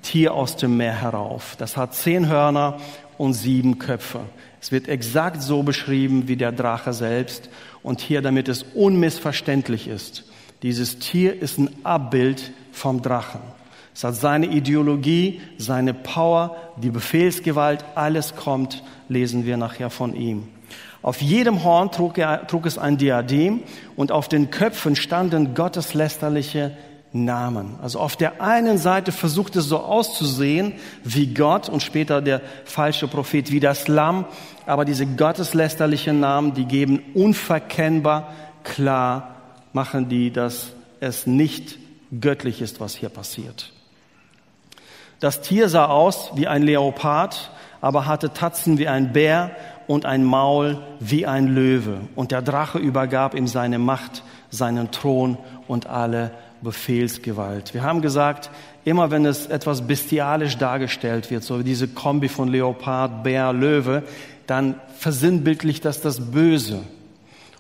[0.02, 1.56] Tier aus dem Meer herauf.
[1.58, 2.78] Das hat zehn Hörner
[3.16, 4.20] und sieben Köpfe.
[4.60, 7.48] Es wird exakt so beschrieben wie der Drache selbst
[7.82, 10.24] und hier, damit es unmissverständlich ist.
[10.62, 13.40] Dieses Tier ist ein Abbild vom Drachen.
[13.94, 20.48] Es hat seine Ideologie, seine Power, die Befehlsgewalt, alles kommt, lesen wir nachher von ihm.
[21.02, 23.62] Auf jedem Horn trug, er, trug es ein Diadem
[23.96, 26.76] und auf den Köpfen standen gotteslästerliche
[27.12, 27.76] Namen.
[27.80, 33.08] Also auf der einen Seite versucht es so auszusehen wie Gott und später der falsche
[33.08, 34.26] Prophet wie das Lamm,
[34.66, 39.37] aber diese gotteslästerlichen Namen, die geben unverkennbar klar
[39.72, 41.78] machen die, dass es nicht
[42.20, 43.72] göttlich ist, was hier passiert.
[45.20, 47.50] Das Tier sah aus wie ein Leopard,
[47.80, 49.50] aber hatte Tatzen wie ein Bär
[49.86, 52.00] und ein Maul wie ein Löwe.
[52.14, 57.74] Und der Drache übergab ihm seine Macht, seinen Thron und alle Befehlsgewalt.
[57.74, 58.50] Wir haben gesagt,
[58.84, 64.02] immer wenn es etwas bestialisch dargestellt wird, so wie diese Kombi von Leopard, Bär, Löwe,
[64.46, 66.80] dann versinnbildlicht das das Böse.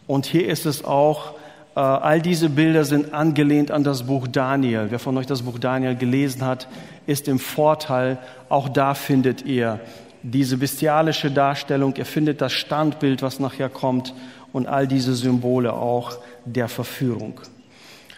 [0.06, 1.34] Und hier ist es auch
[1.78, 4.86] all diese Bilder sind angelehnt an das Buch Daniel.
[4.90, 6.66] Wer von euch das Buch Daniel gelesen hat,
[7.06, 8.18] ist im Vorteil.
[8.48, 9.80] Auch da findet ihr
[10.22, 11.94] diese bestialische Darstellung.
[11.96, 14.14] Ihr findet das Standbild, was nachher kommt
[14.52, 17.40] und all diese Symbole auch der Verführung.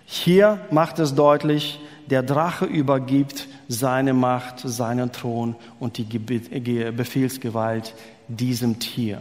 [0.07, 7.95] Hier macht es deutlich, der Drache übergibt seine Macht, seinen Thron und die Befehlsgewalt
[8.27, 9.21] diesem Tier.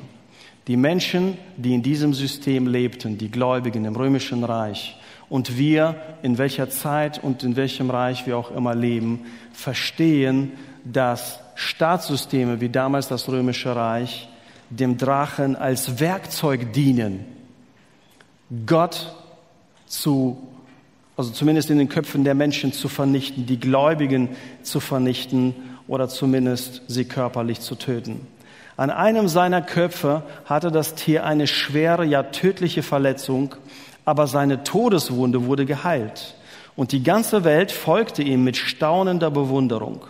[0.69, 6.38] Die Menschen, die in diesem System lebten, die Gläubigen im römischen Reich und wir, in
[6.38, 10.51] welcher Zeit und in welchem Reich wir auch immer leben, verstehen,
[10.86, 14.29] dass Staatssysteme wie damals das römische Reich
[14.69, 17.25] dem Drachen als Werkzeug dienen,
[18.67, 19.15] Gott
[19.88, 20.38] zu
[21.17, 24.29] also zumindest in den Köpfen der Menschen zu vernichten, die Gläubigen
[24.62, 25.55] zu vernichten
[25.88, 28.27] oder zumindest sie körperlich zu töten.
[28.79, 33.55] An einem seiner Köpfe hatte das Tier eine schwere, ja tödliche Verletzung,
[34.05, 36.35] aber seine Todeswunde wurde geheilt.
[36.77, 40.05] Und die ganze Welt folgte ihm mit staunender Bewunderung.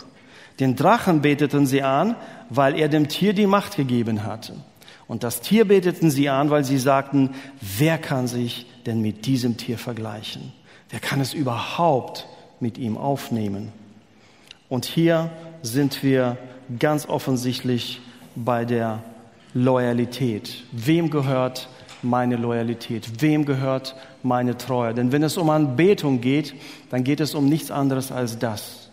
[0.60, 2.15] Den Drachen beteten sie an,
[2.51, 4.53] weil er dem Tier die Macht gegeben hatte.
[5.08, 7.32] Und das Tier beteten sie an, weil sie sagten,
[7.79, 10.53] wer kann sich denn mit diesem Tier vergleichen?
[10.91, 12.27] Wer kann es überhaupt
[12.60, 13.71] mit ihm aufnehmen?
[14.69, 15.32] Und hier
[15.63, 16.38] sind wir
[16.77, 18.01] ganz offensichtlich
[18.43, 19.04] bei der
[19.54, 20.63] Loyalität.
[20.71, 21.67] Wem gehört
[22.02, 23.21] meine Loyalität?
[23.21, 24.93] Wem gehört meine Treue?
[24.93, 26.56] Denn wenn es um Anbetung geht,
[26.89, 28.89] dann geht es um nichts anderes als das.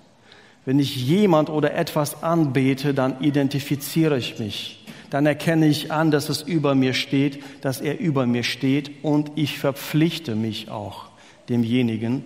[0.64, 4.84] Wenn ich jemand oder etwas anbete, dann identifiziere ich mich.
[5.10, 9.30] Dann erkenne ich an, dass es über mir steht, dass er über mir steht und
[9.36, 11.06] ich verpflichte mich auch
[11.48, 12.24] demjenigen.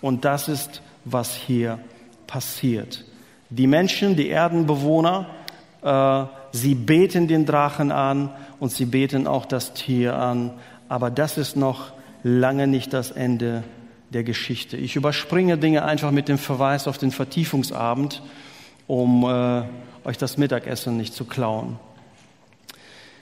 [0.00, 1.78] Und das ist, was hier
[2.26, 3.04] passiert.
[3.50, 5.26] Die Menschen, die Erdenbewohner,
[5.82, 10.52] sie beten den Drachen an und sie beten auch das Tier an.
[10.88, 11.92] Aber das ist noch
[12.22, 13.64] lange nicht das Ende
[14.10, 14.76] der Geschichte.
[14.76, 18.22] Ich überspringe Dinge einfach mit dem Verweis auf den Vertiefungsabend,
[18.86, 19.62] um äh,
[20.04, 21.78] euch das Mittagessen nicht zu klauen.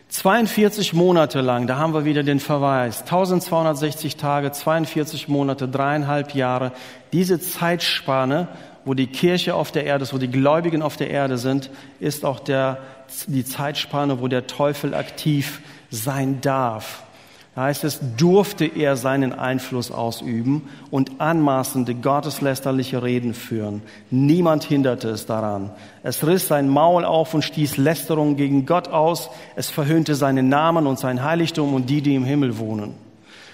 [0.09, 6.73] 42 Monate lang, da haben wir wieder den Verweis, 1260 Tage, 42 Monate, dreieinhalb Jahre,
[7.13, 8.49] diese Zeitspanne,
[8.91, 12.25] wo die Kirche auf der Erde ist, wo die Gläubigen auf der Erde sind, ist
[12.25, 12.79] auch der,
[13.29, 15.61] die Zeitspanne, wo der Teufel aktiv
[15.93, 17.05] sein darf.
[17.55, 23.83] Da heißt es, durfte er seinen Einfluss ausüben und anmaßende, gotteslästerliche Reden führen.
[24.11, 25.71] Niemand hinderte es daran.
[26.03, 29.31] Es riss sein Maul auf und stieß Lästerungen gegen Gott aus.
[29.55, 32.97] Es verhöhnte seinen Namen und sein Heiligtum und die, die im Himmel wohnen.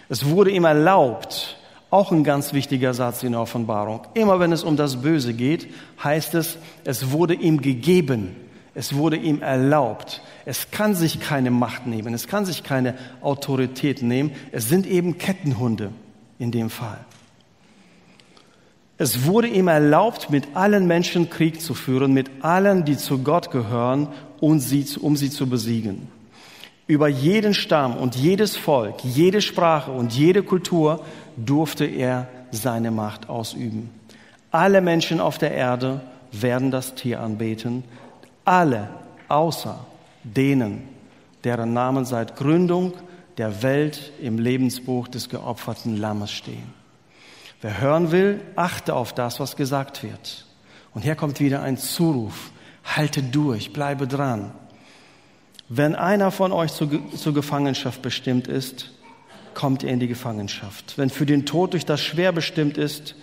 [0.09, 1.59] Es wurde ihm erlaubt,
[1.91, 4.03] auch ein ganz wichtiger Satz in der Offenbarung.
[4.15, 5.69] Immer wenn es um das Böse geht,
[6.03, 8.37] heißt es, es wurde ihm gegeben.
[8.75, 10.21] Es wurde ihm erlaubt.
[10.45, 12.13] Es kann sich keine Macht nehmen.
[12.13, 14.33] Es kann sich keine Autorität nehmen.
[14.53, 15.93] Es sind eben Kettenhunde
[16.39, 16.99] in dem Fall.
[18.99, 23.51] Es wurde ihm erlaubt, mit allen Menschen Krieg zu führen, mit allen, die zu Gott
[23.51, 24.09] gehören,
[24.41, 26.09] um sie, zu besiegen.
[26.87, 31.05] Über jeden Stamm und jedes Volk, jede Sprache und jede Kultur
[31.37, 33.91] durfte er seine Macht ausüben.
[34.53, 37.85] Alle Menschen auf der Erde werden das Tier anbeten,
[38.45, 38.89] alle
[39.29, 39.85] außer
[40.23, 40.89] denen,
[41.45, 42.95] deren Namen seit Gründung
[43.37, 46.73] der Welt im Lebensbuch des geopferten Lammes stehen.
[47.61, 50.47] Wer hören will, achte auf das, was gesagt wird.
[50.95, 52.51] Und hier kommt wieder ein Zuruf.
[52.85, 54.53] Halte durch, bleibe dran.
[55.69, 58.93] Wenn einer von euch zur, zur Gefangenschaft bestimmt ist,
[59.55, 60.97] kommt er in die Gefangenschaft.
[60.97, 63.17] Wenn für den Tod durch das Schwer bestimmt ist,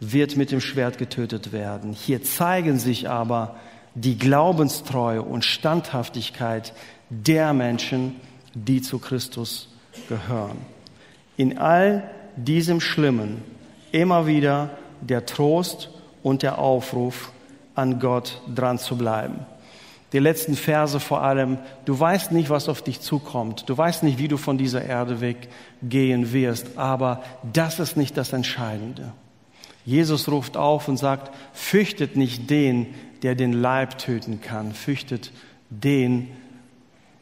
[0.00, 1.92] wird mit dem Schwert getötet werden.
[1.92, 3.56] Hier zeigen sich aber
[3.94, 6.72] die Glaubenstreue und Standhaftigkeit
[7.10, 8.16] der Menschen,
[8.54, 9.68] die zu Christus
[10.08, 10.58] gehören.
[11.36, 13.42] In all diesem Schlimmen
[13.92, 14.70] immer wieder
[15.00, 15.90] der Trost
[16.22, 17.32] und der Aufruf,
[17.74, 19.46] an Gott dran zu bleiben.
[20.12, 24.18] Die letzten Verse vor allem, du weißt nicht, was auf dich zukommt, du weißt nicht,
[24.18, 29.12] wie du von dieser Erde weggehen wirst, aber das ist nicht das Entscheidende.
[29.84, 34.72] Jesus ruft auf und sagt, fürchtet nicht den, der den Leib töten kann.
[34.72, 35.32] Fürchtet
[35.70, 36.28] den,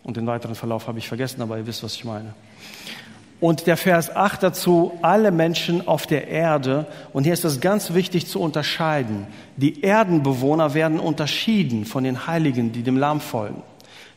[0.02, 2.34] und den weiteren Verlauf habe ich vergessen, aber ihr wisst, was ich meine.
[3.38, 7.92] Und der Vers 8 dazu, alle Menschen auf der Erde, und hier ist es ganz
[7.92, 13.62] wichtig zu unterscheiden, die Erdenbewohner werden unterschieden von den Heiligen, die dem Lamm folgen.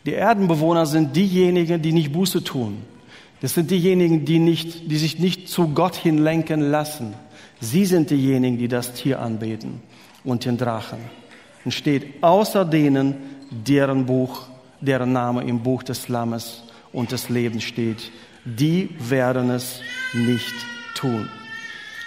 [0.06, 2.78] Die Erdenbewohner sind diejenigen, die nicht Buße tun.
[3.42, 7.14] Das sind diejenigen, die, nicht, die sich nicht zu Gott hinlenken lassen.
[7.60, 9.82] Sie sind diejenigen, die das Tier anbeten
[10.24, 11.00] und den Drachen
[11.66, 13.16] und steht außer denen,
[13.52, 14.48] deren Buch,
[14.80, 18.12] deren Name im Buch des Lammes und des Lebens steht.
[18.58, 19.82] Die werden es
[20.14, 20.54] nicht
[20.96, 21.30] tun.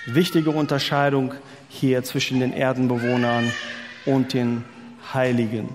[0.07, 1.35] Wichtige Unterscheidung
[1.69, 3.53] hier zwischen den Erdenbewohnern
[4.07, 4.65] und den
[5.15, 5.69] Heiligen.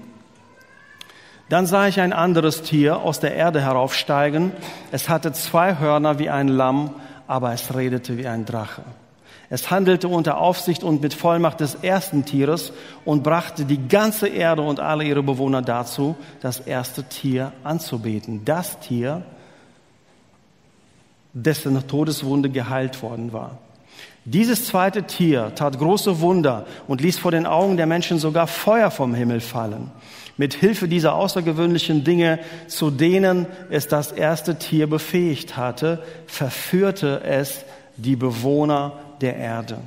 [1.49, 4.51] Dann sah ich ein anderes Tier aus der Erde heraufsteigen.
[4.91, 8.83] Es hatte zwei Hörner wie ein Lamm, aber es redete wie ein Drache.
[9.49, 12.73] Es handelte unter Aufsicht und mit Vollmacht des ersten Tieres
[13.05, 18.43] und brachte die ganze Erde und alle ihre Bewohner dazu, das erste Tier anzubeten.
[18.43, 19.23] Das Tier,
[21.43, 23.59] dessen Todeswunde geheilt worden war.
[24.25, 28.91] Dieses zweite Tier tat große Wunder und ließ vor den Augen der Menschen sogar Feuer
[28.91, 29.91] vom Himmel fallen.
[30.35, 37.63] Mit Hilfe dieser außergewöhnlichen Dinge, zu denen es das erste Tier befähigt hatte, verführte es
[37.95, 39.77] die Bewohner der Erde.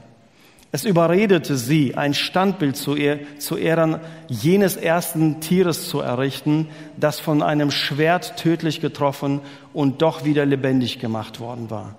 [0.73, 2.97] Es überredete sie, ein Standbild zu,
[3.39, 9.41] zu Ehren jenes ersten Tieres zu errichten, das von einem Schwert tödlich getroffen
[9.73, 11.97] und doch wieder lebendig gemacht worden war.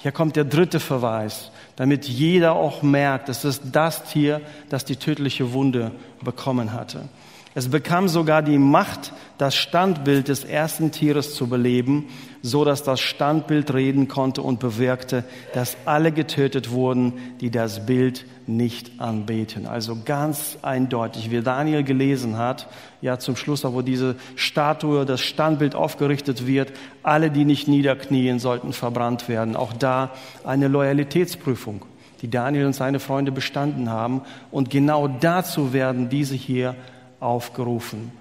[0.00, 4.96] Hier kommt der dritte Verweis, damit jeder auch merkt, es ist das Tier, das die
[4.96, 7.08] tödliche Wunde bekommen hatte.
[7.52, 12.08] Es bekam sogar die Macht, das Standbild des ersten Tieres zu beleben,
[12.42, 18.24] so dass das Standbild reden konnte und bewirkte, dass alle getötet wurden, die das Bild
[18.46, 19.66] nicht anbeten.
[19.66, 22.68] Also ganz eindeutig, wie Daniel gelesen hat,
[23.00, 28.72] ja zum Schluss, wo diese Statue, das Standbild aufgerichtet wird, alle, die nicht niederknien, sollten
[28.72, 29.56] verbrannt werden.
[29.56, 30.10] Auch da
[30.44, 31.84] eine Loyalitätsprüfung,
[32.22, 34.22] die Daniel und seine Freunde bestanden haben.
[34.52, 36.76] Und genau dazu werden diese hier
[37.20, 38.12] aufgerufen.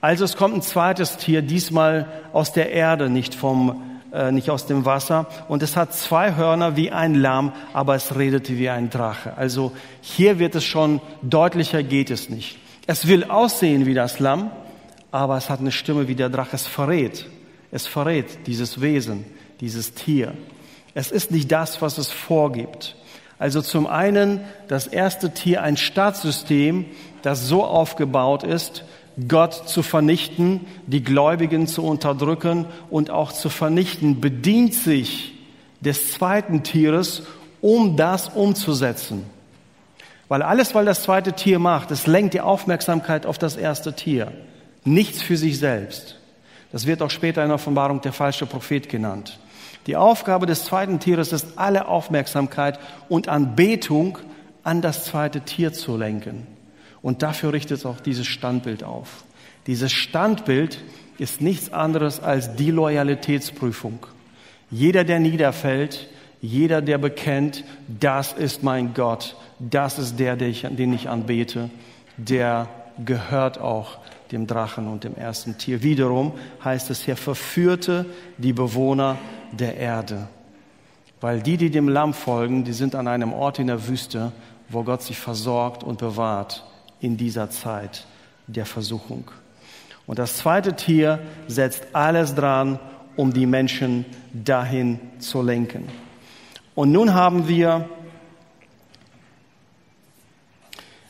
[0.00, 3.80] Also es kommt ein zweites Tier, diesmal aus der Erde, nicht vom
[4.12, 5.26] äh, nicht aus dem Wasser.
[5.48, 9.36] Und es hat zwei Hörner wie ein Lamm, aber es redete wie ein Drache.
[9.38, 12.58] Also hier wird es schon deutlicher geht es nicht.
[12.86, 14.50] Es will aussehen wie das Lamm,
[15.12, 16.56] aber es hat eine Stimme wie der Drache.
[16.56, 17.26] Es verrät.
[17.70, 19.24] Es verrät dieses Wesen,
[19.60, 20.34] dieses Tier.
[20.92, 22.96] Es ist nicht das, was es vorgibt.
[23.42, 26.84] Also zum einen das erste Tier ein Staatssystem,
[27.22, 28.84] das so aufgebaut ist,
[29.26, 35.34] Gott zu vernichten, die Gläubigen zu unterdrücken und auch zu vernichten, bedient sich
[35.80, 37.24] des zweiten Tieres,
[37.60, 39.24] um das umzusetzen.
[40.28, 44.30] Weil alles, was das zweite Tier macht, es lenkt die Aufmerksamkeit auf das erste Tier.
[44.84, 46.16] Nichts für sich selbst.
[46.70, 49.40] Das wird auch später in der Offenbarung der falsche Prophet genannt.
[49.86, 54.18] Die Aufgabe des zweiten Tieres ist, alle Aufmerksamkeit und Anbetung
[54.62, 56.46] an das zweite Tier zu lenken.
[57.02, 59.24] Und dafür richtet auch dieses Standbild auf.
[59.66, 60.78] Dieses Standbild
[61.18, 64.06] ist nichts anderes als die Loyalitätsprüfung.
[64.70, 66.08] Jeder, der niederfällt,
[66.40, 71.70] jeder, der bekennt, das ist mein Gott, das ist der, den ich anbete,
[72.16, 72.68] der
[73.04, 73.98] gehört auch
[74.32, 75.82] dem Drachen und dem ersten Tier.
[75.82, 76.32] Wiederum
[76.64, 78.06] heißt es hier, verführte
[78.38, 79.18] die Bewohner
[79.52, 80.28] der Erde.
[81.20, 84.32] Weil die, die dem Lamm folgen, die sind an einem Ort in der Wüste,
[84.68, 86.64] wo Gott sich versorgt und bewahrt
[87.00, 88.06] in dieser Zeit
[88.46, 89.30] der Versuchung.
[90.06, 92.78] Und das zweite Tier setzt alles dran,
[93.16, 95.88] um die Menschen dahin zu lenken.
[96.74, 97.88] Und nun haben wir,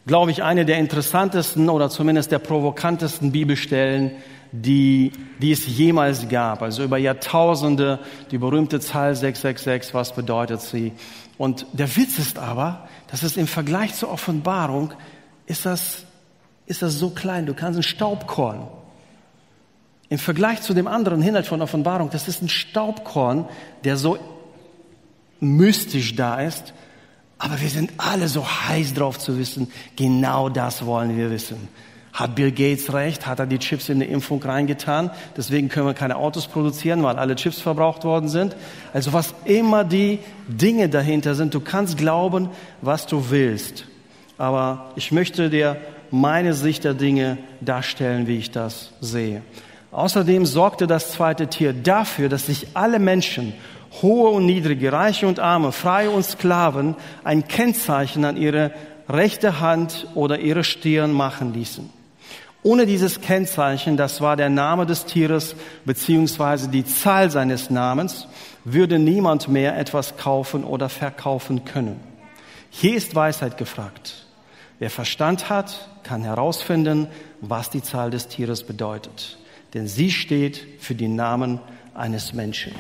[0.07, 4.13] glaube ich, eine der interessantesten oder zumindest der provokantesten Bibelstellen,
[4.53, 6.63] die, die es jemals gab.
[6.63, 7.99] Also über Jahrtausende
[8.31, 10.93] die berühmte Zahl 666, was bedeutet sie?
[11.39, 14.93] Und der Witz ist aber, dass es im Vergleich zur Offenbarung
[15.47, 16.05] ist das,
[16.67, 17.47] ist das so klein.
[17.47, 18.69] Du kannst ein Staubkorn.
[20.11, 23.47] Im Vergleich zu dem anderen Inhalt von Offenbarung, das ist ein Staubkorn,
[23.85, 24.19] der so
[25.41, 26.75] mystisch da ist.
[27.39, 31.69] Aber wir sind alle so heiß drauf zu wissen, genau das wollen wir wissen.
[32.13, 33.27] Hat Bill Gates recht?
[33.27, 35.11] Hat er die Chips in die Impfung reingetan?
[35.37, 38.55] Deswegen können wir keine Autos produzieren, weil alle Chips verbraucht worden sind.
[38.93, 42.51] Also was immer die Dinge dahinter sind, du kannst glauben,
[42.83, 43.87] was du willst
[44.43, 45.77] aber ich möchte dir
[46.11, 49.43] meine Sicht der Dinge darstellen, wie ich das sehe.
[49.93, 53.55] Außerdem sorgte das zweite Tier dafür, dass sich alle Menschen,
[54.03, 58.73] hohe und niedrige, reiche und arme, freie und Sklaven, ein Kennzeichen an ihre
[59.09, 61.89] rechte Hand oder ihre Stirn machen ließen.
[62.65, 68.29] Ohne dieses Kennzeichen, das war der Name des Tieres beziehungsweise die Zahl seines Namens,
[68.65, 71.99] würde niemand mehr etwas kaufen oder verkaufen können.
[72.71, 74.27] Hier ist Weisheit gefragt.
[74.79, 77.09] Wer Verstand hat, kann herausfinden,
[77.41, 79.39] was die Zahl des Tieres bedeutet.
[79.75, 81.61] Denn sie steht für den Namen
[81.95, 82.73] eines Menschen.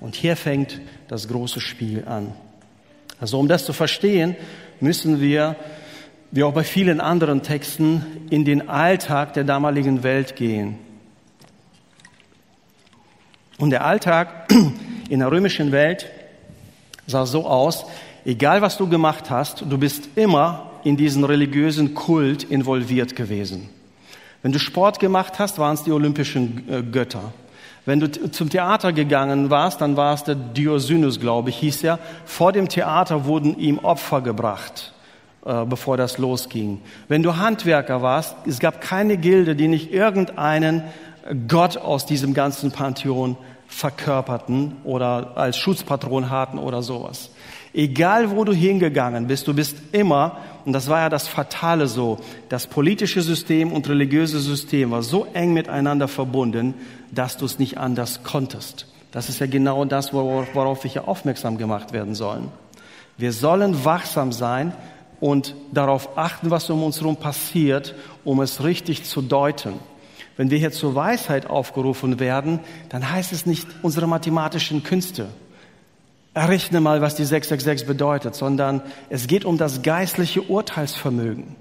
[0.00, 2.32] Und hier fängt das große Spiel an.
[3.20, 4.36] Also um das zu verstehen,
[4.80, 5.56] müssen wir,
[6.32, 10.78] wie auch bei vielen anderen Texten, in den Alltag der damaligen Welt gehen.
[13.58, 14.50] Und der Alltag
[15.08, 16.08] in der römischen Welt
[17.06, 17.84] sah so aus,
[18.24, 23.68] egal was du gemacht hast, du bist immer in diesen religiösen Kult involviert gewesen.
[24.42, 27.32] Wenn du Sport gemacht hast, waren es die olympischen äh, Götter.
[27.84, 31.98] Wenn du zum Theater gegangen warst, dann war es der Diosynus, glaube ich, hieß er.
[32.24, 34.92] Vor dem Theater wurden ihm Opfer gebracht,
[35.44, 36.80] äh, bevor das losging.
[37.08, 40.84] Wenn du Handwerker warst, es gab keine Gilde, die nicht irgendeinen
[41.48, 43.36] Gott aus diesem ganzen Pantheon
[43.66, 47.30] verkörperten oder als Schutzpatron hatten oder sowas.
[47.74, 52.18] Egal wo du hingegangen bist, du bist immer, und das war ja das Fatale so,
[52.50, 56.74] das politische System und religiöse System war so eng miteinander verbunden,
[57.10, 58.86] dass du es nicht anders konntest.
[59.10, 62.48] Das ist ja genau das, worauf wir hier aufmerksam gemacht werden sollen.
[63.16, 64.72] Wir sollen wachsam sein
[65.22, 67.94] und darauf achten, was um uns herum passiert,
[68.24, 69.74] um es richtig zu deuten.
[70.36, 72.58] Wenn wir hier zur Weisheit aufgerufen werden,
[72.88, 75.28] dann heißt es nicht unsere mathematischen Künste.
[76.34, 81.54] Errechne mal, was die 666 bedeutet, sondern es geht um das geistliche Urteilsvermögen.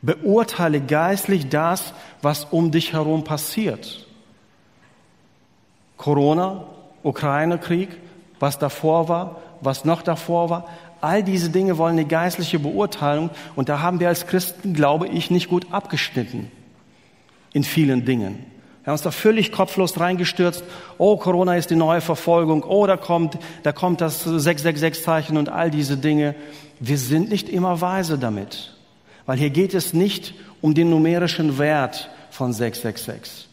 [0.00, 4.06] Beurteile geistlich das, was um dich herum passiert.
[5.96, 6.64] Corona,
[7.02, 7.88] Ukraine-Krieg,
[8.38, 10.68] was davor war, was noch davor war.
[11.04, 15.30] All diese Dinge wollen eine geistliche Beurteilung und da haben wir als Christen, glaube ich,
[15.30, 16.50] nicht gut abgeschnitten
[17.52, 18.38] in vielen Dingen.
[18.82, 20.64] Wir haben uns da völlig kopflos reingestürzt.
[20.96, 22.64] Oh, Corona ist die neue Verfolgung.
[22.64, 26.34] Oh, da kommt, da kommt das 666-Zeichen und all diese Dinge.
[26.80, 28.74] Wir sind nicht immer weise damit.
[29.26, 30.32] Weil hier geht es nicht
[30.62, 33.46] um den numerischen Wert von 666.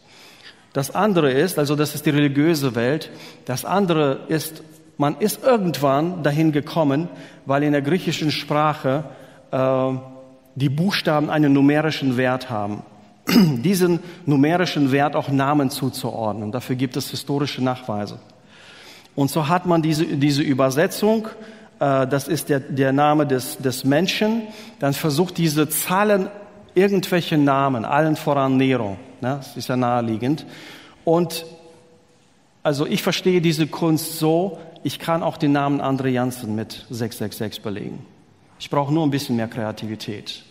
[0.72, 3.10] Das andere ist, also das ist die religiöse Welt,
[3.44, 4.62] das andere ist,
[4.96, 7.08] man ist irgendwann dahin gekommen,
[7.46, 9.04] weil in der griechischen Sprache
[9.50, 9.92] äh,
[10.54, 12.82] die Buchstaben einen numerischen Wert haben,
[13.28, 16.52] diesen numerischen Wert auch Namen zuzuordnen.
[16.52, 18.18] Dafür gibt es historische Nachweise.
[19.14, 21.28] Und so hat man diese, diese Übersetzung,
[21.78, 24.42] äh, das ist der, der Name des, des Menschen,
[24.78, 26.28] dann versucht diese Zahlen
[26.74, 29.36] irgendwelche Namen, allen voran Nero, ne?
[29.38, 30.46] das ist ja naheliegend.
[31.04, 31.44] Und
[32.62, 37.62] also ich verstehe diese Kunst so, ich kann auch den Namen Andre Janssen mit 666
[37.62, 38.04] belegen.
[38.58, 40.42] Ich brauche nur ein bisschen mehr Kreativität.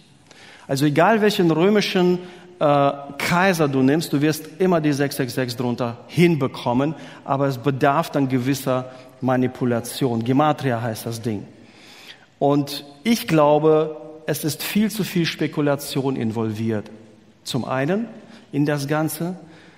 [0.67, 2.19] Also egal welchen römischen
[2.59, 8.29] äh, Kaiser du nimmst, du wirst immer die 666 drunter hinbekommen, aber es bedarf dann
[8.29, 10.23] gewisser Manipulation.
[10.23, 11.45] Gematria heißt das Ding.
[12.39, 16.89] Und ich glaube, es ist viel zu viel Spekulation involviert.
[17.43, 18.07] Zum einen
[18.51, 19.36] in das Ganze,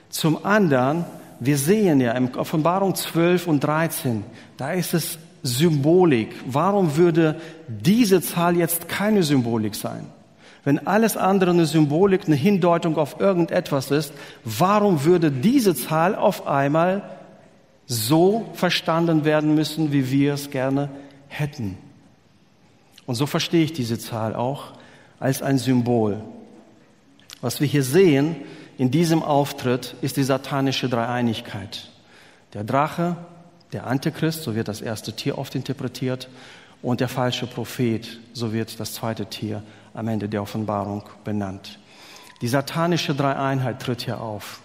[0.10, 1.06] zum anderen,
[1.40, 4.24] wir sehen ja im Offenbarung 12 und 13,
[4.58, 6.34] da ist es Symbolik.
[6.46, 7.36] Warum würde
[7.68, 10.08] diese Zahl jetzt keine Symbolik sein?
[10.64, 14.14] Wenn alles andere eine Symbolik, eine Hindeutung auf irgendetwas ist,
[14.46, 17.04] warum würde diese Zahl auf einmal
[17.86, 20.90] so verstanden werden müssen, wie wir es gerne
[21.28, 21.78] hätten.
[23.06, 24.72] Und so verstehe ich diese Zahl auch
[25.20, 26.24] als ein Symbol.
[27.42, 28.38] Was wir hier sehen
[28.78, 31.90] in diesem Auftritt ist die satanische Dreieinigkeit.
[32.54, 33.16] Der Drache,
[33.72, 36.30] der Antichrist, so wird das erste Tier oft interpretiert,
[36.82, 39.64] und der falsche Prophet, so wird das zweite Tier
[39.94, 41.80] am Ende der Offenbarung benannt.
[42.42, 44.60] Die satanische Dreieinheit tritt hier auf.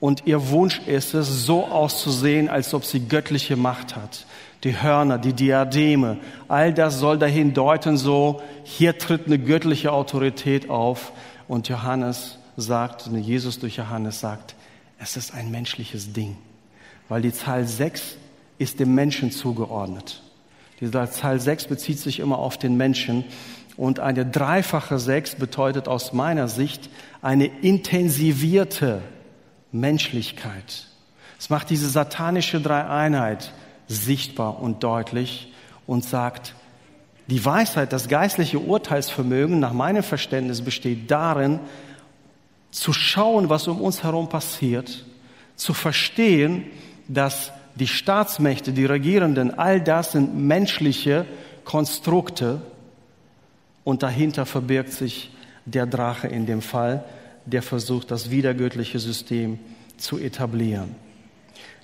[0.00, 4.26] Und ihr Wunsch ist es, so auszusehen, als ob sie göttliche Macht hat.
[4.64, 6.16] Die Hörner, die Diademe,
[6.48, 11.12] all das soll dahin deuten, so, hier tritt eine göttliche Autorität auf.
[11.46, 14.54] Und Johannes sagt, Jesus durch Johannes sagt,
[14.98, 16.36] es ist ein menschliches Ding.
[17.08, 18.16] Weil die Zahl 6
[18.58, 20.22] ist dem Menschen zugeordnet.
[20.80, 23.24] Die Zahl 6 bezieht sich immer auf den Menschen.
[23.76, 26.90] Und eine dreifache 6 bedeutet aus meiner Sicht
[27.22, 29.02] eine intensivierte
[29.72, 30.86] Menschlichkeit.
[31.38, 33.52] Es macht diese satanische Dreieinheit
[33.88, 35.52] sichtbar und deutlich
[35.86, 36.54] und sagt,
[37.28, 41.60] die Weisheit, das geistliche Urteilsvermögen nach meinem Verständnis besteht darin,
[42.70, 45.04] zu schauen, was um uns herum passiert,
[45.56, 46.64] zu verstehen,
[47.08, 51.26] dass die Staatsmächte, die Regierenden, all das sind menschliche
[51.64, 52.60] Konstrukte
[53.84, 55.30] und dahinter verbirgt sich
[55.64, 57.04] der Drache in dem Fall,
[57.46, 59.58] der versucht, das wiedergöttliche System
[59.96, 60.94] zu etablieren.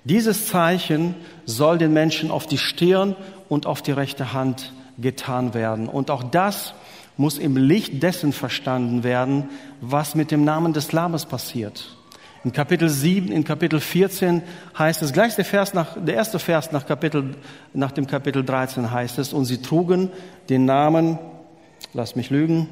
[0.05, 1.15] Dieses Zeichen
[1.47, 3.17] soll den Menschen auf die Stirn
[3.49, 5.89] und auf die rechte Hand getan werden.
[5.89, 6.75] Und auch das
[7.17, 9.49] muss im Licht dessen verstanden werden,
[9.81, 11.97] was mit dem Namen des Lammes passiert.
[12.45, 14.43] In Kapitel 7, in Kapitel 14
[14.79, 17.35] heißt es, gleich der, Vers nach, der erste Vers nach, Kapitel,
[17.73, 20.11] nach dem Kapitel 13 heißt es, und sie trugen
[20.49, 21.19] den Namen,
[21.93, 22.69] lass mich lügen,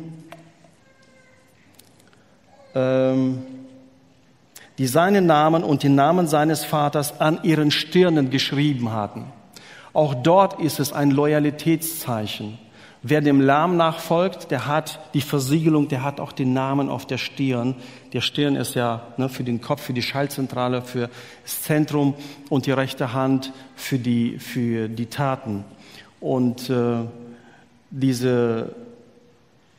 [2.74, 3.42] ähm,
[4.78, 9.24] die seinen Namen und den Namen seines Vaters an ihren Stirnen geschrieben hatten.
[9.92, 12.58] Auch dort ist es ein Loyalitätszeichen.
[13.06, 17.18] Wer dem Lahm nachfolgt, der hat die Versiegelung, der hat auch den Namen auf der
[17.18, 17.76] Stirn.
[18.14, 21.10] Der Stirn ist ja ne, für den Kopf, für die Schaltzentrale, für
[21.42, 22.14] das Zentrum
[22.48, 25.64] und die rechte Hand für die, für die Taten.
[26.18, 27.04] Und äh,
[27.90, 28.74] diese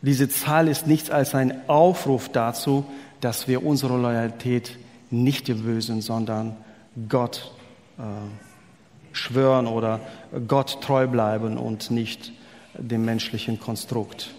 [0.05, 2.85] diese Zahl ist nichts als ein Aufruf dazu,
[3.21, 4.77] dass wir unsere Loyalität
[5.09, 6.55] nicht dem Bösen, sondern
[7.09, 7.51] Gott
[7.97, 8.03] äh,
[9.13, 9.99] schwören oder
[10.47, 12.33] Gott treu bleiben und nicht
[12.77, 14.31] dem menschlichen Konstrukt.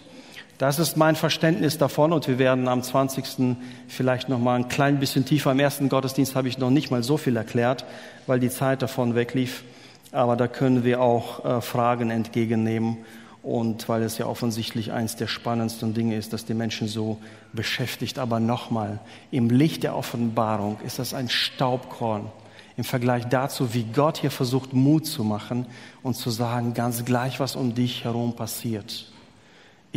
[0.57, 3.57] Das ist mein Verständnis davon und wir werden am 20.
[3.87, 5.51] vielleicht noch mal ein klein bisschen tiefer.
[5.51, 7.85] Im ersten Gottesdienst habe ich noch nicht mal so viel erklärt,
[8.25, 9.63] weil die Zeit davon weglief.
[10.11, 12.97] Aber da können wir auch äh, Fragen entgegennehmen
[13.43, 17.19] und weil es ja offensichtlich eines der spannendsten Dinge ist, dass die Menschen so
[17.53, 18.17] beschäftigt.
[18.17, 22.31] Aber nochmal, im Licht der Offenbarung ist das ein Staubkorn
[22.77, 25.65] im Vergleich dazu, wie Gott hier versucht, Mut zu machen
[26.03, 29.11] und zu sagen, ganz gleich, was um dich herum passiert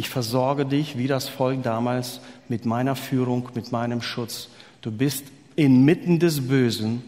[0.00, 4.48] ich versorge dich wie das Volk damals mit meiner Führung, mit meinem Schutz.
[4.80, 5.24] Du bist
[5.56, 7.02] inmitten des Bösen,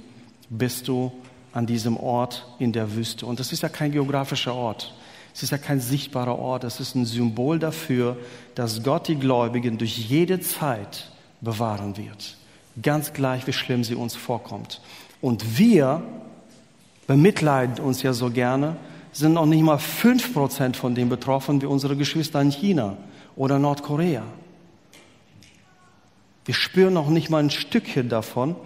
[0.50, 1.10] bist du
[1.52, 3.24] an diesem Ort in der Wüste.
[3.24, 4.94] Und das ist ja kein geografischer Ort.
[5.34, 6.64] Es ist ja kein sichtbarer Ort.
[6.64, 8.18] Es ist ein Symbol dafür,
[8.54, 11.10] dass Gott die Gläubigen durch jede Zeit
[11.40, 12.36] bewahren wird.
[12.82, 14.80] Ganz gleich, wie schlimm sie uns vorkommt.
[15.22, 16.02] Und wir
[17.06, 18.76] bemitleiden uns ja so gerne
[19.12, 22.96] sind noch nicht mal fünf Prozent von dem betroffen wie unsere Geschwister in China
[23.36, 24.22] oder Nordkorea.
[26.44, 28.56] Wir spüren noch nicht mal ein Stückchen davon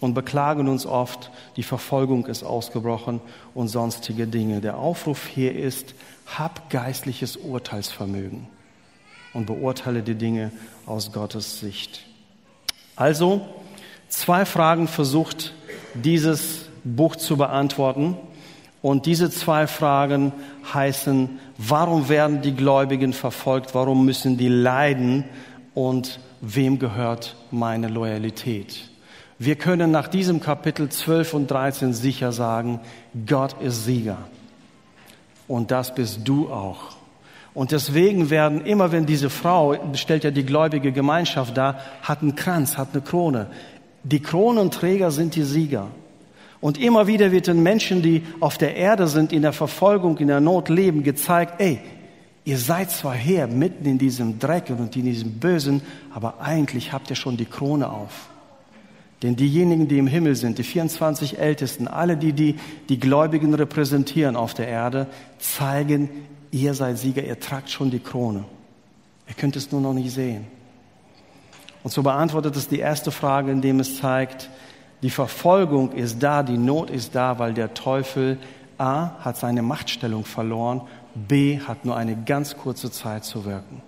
[0.00, 3.20] und beklagen uns oft, die Verfolgung ist ausgebrochen
[3.54, 4.60] und sonstige Dinge.
[4.60, 5.94] Der Aufruf hier ist,
[6.26, 8.46] hab geistliches Urteilsvermögen
[9.32, 10.52] und beurteile die Dinge
[10.84, 12.04] aus Gottes Sicht.
[12.94, 13.48] Also,
[14.08, 15.52] zwei Fragen versucht
[15.96, 18.16] dieses Buch zu beantworten.
[18.82, 20.32] Und diese zwei Fragen
[20.72, 23.74] heißen, warum werden die Gläubigen verfolgt?
[23.74, 25.24] Warum müssen die leiden?
[25.74, 28.88] Und wem gehört meine Loyalität?
[29.38, 32.80] Wir können nach diesem Kapitel 12 und 13 sicher sagen,
[33.26, 34.18] Gott ist Sieger.
[35.48, 36.96] Und das bist du auch.
[37.52, 42.34] Und deswegen werden immer, wenn diese Frau, stellt ja die gläubige Gemeinschaft dar, hat einen
[42.34, 43.46] Kranz, hat eine Krone.
[44.06, 45.88] Die Kronenträger sind die Sieger.
[46.60, 50.28] Und immer wieder wird den Menschen, die auf der Erde sind, in der Verfolgung, in
[50.28, 51.80] der Not leben, gezeigt, ey,
[52.44, 55.82] ihr seid zwar her mitten in diesem Dreck und in diesem Bösen,
[56.14, 58.28] aber eigentlich habt ihr schon die Krone auf.
[59.22, 62.54] Denn diejenigen, die im Himmel sind, die 24 Ältesten, alle die, die
[62.88, 65.08] die Gläubigen repräsentieren auf der Erde,
[65.40, 66.10] zeigen,
[66.52, 68.44] ihr seid Sieger, ihr tragt schon die Krone.
[69.26, 70.55] Ihr könnt es nur noch nicht sehen.
[71.86, 74.50] Und so beantwortet es die erste Frage, indem es zeigt,
[75.02, 78.38] die Verfolgung ist da, die Not ist da, weil der Teufel
[78.76, 80.80] A hat seine Machtstellung verloren,
[81.14, 83.82] B hat nur eine ganz kurze Zeit zu wirken.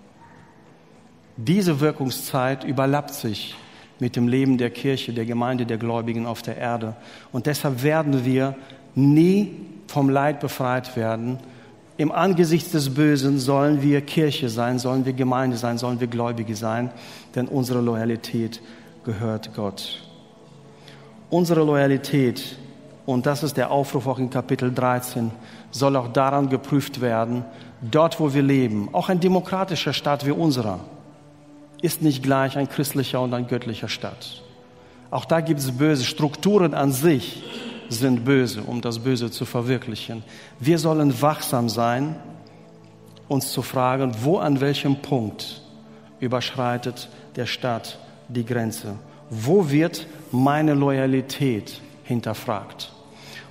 [1.35, 3.57] Diese Wirkungszeit überlappt sich
[3.99, 6.95] mit dem Leben der Kirche, der Gemeinde, der Gläubigen auf der Erde.
[7.33, 8.55] Und deshalb werden wir
[8.95, 11.37] nie vom Leid befreit werden.
[11.99, 16.55] Im Angesicht des Bösen sollen wir Kirche sein, sollen wir Gemeinde sein, sollen wir Gläubige
[16.55, 16.91] sein,
[17.35, 18.61] denn unsere Loyalität
[19.03, 20.01] gehört Gott.
[21.29, 22.55] Unsere Loyalität,
[23.05, 25.31] und das ist der Aufruf auch in Kapitel 13,
[25.71, 27.43] soll auch daran geprüft werden,
[27.81, 30.79] dort wo wir leben, auch ein demokratischer Staat wie unserer,
[31.81, 34.41] ist nicht gleich ein christlicher und ein göttlicher Staat.
[35.11, 37.43] Auch da gibt es böse Strukturen an sich
[37.89, 40.23] sind böse, um das Böse zu verwirklichen.
[40.59, 42.15] Wir sollen wachsam sein,
[43.27, 45.61] uns zu fragen, wo an welchem Punkt
[46.19, 48.95] überschreitet der Staat die Grenze
[49.29, 52.91] wo wird meine Loyalität hinterfragt?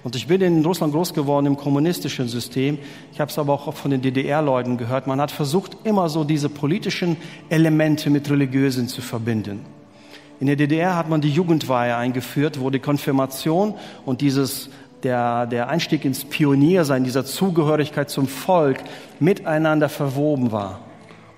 [0.04, 2.78] Und ich bin in Russland groß geworden im kommunistischen System.
[3.12, 5.06] Ich habe es aber auch von den DDR-Leuten gehört.
[5.06, 7.16] Man hat versucht, immer so diese politischen
[7.48, 9.64] Elemente mit religiösen zu verbinden.
[10.40, 13.74] In der DDR hat man die Jugendweihe eingeführt, wo die Konfirmation
[14.04, 14.70] und dieses
[15.02, 18.78] der, der Einstieg ins Pioniersein, dieser Zugehörigkeit zum Volk
[19.20, 20.80] miteinander verwoben war.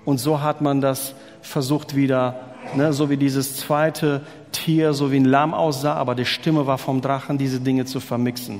[0.05, 2.39] Und so hat man das versucht wieder
[2.75, 4.21] ne, so wie dieses zweite
[4.51, 7.99] Tier, so wie ein Lamm aussah, aber die Stimme war vom Drachen, diese Dinge zu
[7.99, 8.59] vermixen.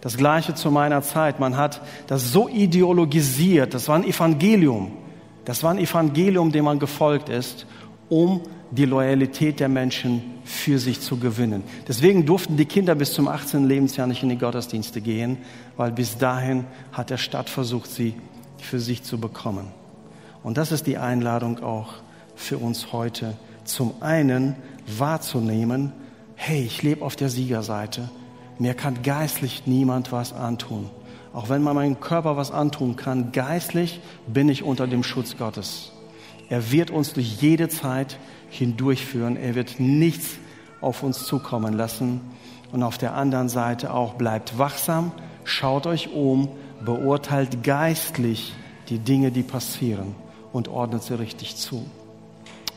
[0.00, 1.40] Das gleiche zu meiner Zeit.
[1.40, 3.74] Man hat das so ideologisiert.
[3.74, 4.92] Das war ein Evangelium.
[5.44, 7.66] Das war ein Evangelium, dem man gefolgt ist,
[8.08, 11.62] um die Loyalität der Menschen für sich zu gewinnen.
[11.86, 13.66] Deswegen durften die Kinder bis zum 18.
[13.66, 15.38] Lebensjahr nicht in die Gottesdienste gehen,
[15.76, 18.14] weil bis dahin hat der Staat versucht, sie
[18.58, 19.68] für sich zu bekommen.
[20.42, 21.94] Und das ist die Einladung auch
[22.34, 23.36] für uns heute.
[23.64, 24.56] Zum einen
[24.86, 25.92] wahrzunehmen,
[26.36, 28.08] hey, ich lebe auf der Siegerseite.
[28.58, 30.90] Mir kann geistlich niemand was antun.
[31.32, 35.92] Auch wenn man meinem Körper was antun kann, geistlich bin ich unter dem Schutz Gottes.
[36.48, 38.18] Er wird uns durch jede Zeit
[38.50, 39.36] hindurchführen.
[39.36, 40.38] Er wird nichts
[40.80, 42.20] auf uns zukommen lassen.
[42.72, 45.12] Und auf der anderen Seite auch bleibt wachsam,
[45.44, 46.48] schaut euch um,
[46.84, 48.52] beurteilt geistlich
[48.88, 50.14] die Dinge, die passieren
[50.52, 51.86] und ordnet sie richtig zu.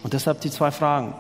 [0.04, 1.14] Und deshalb die zwei Fragen.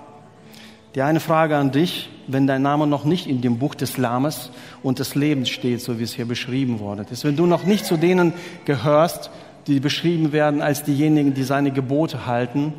[0.96, 4.52] Die eine Frage an dich, wenn dein Name noch nicht in dem Buch des Lammes
[4.84, 7.24] und des Lebens steht, so wie es hier beschrieben worden ist.
[7.24, 8.34] Wenn du noch nicht zu denen
[8.66, 9.32] gehörst,
[9.68, 12.74] die beschrieben werden als diejenigen, die seine Gebote halten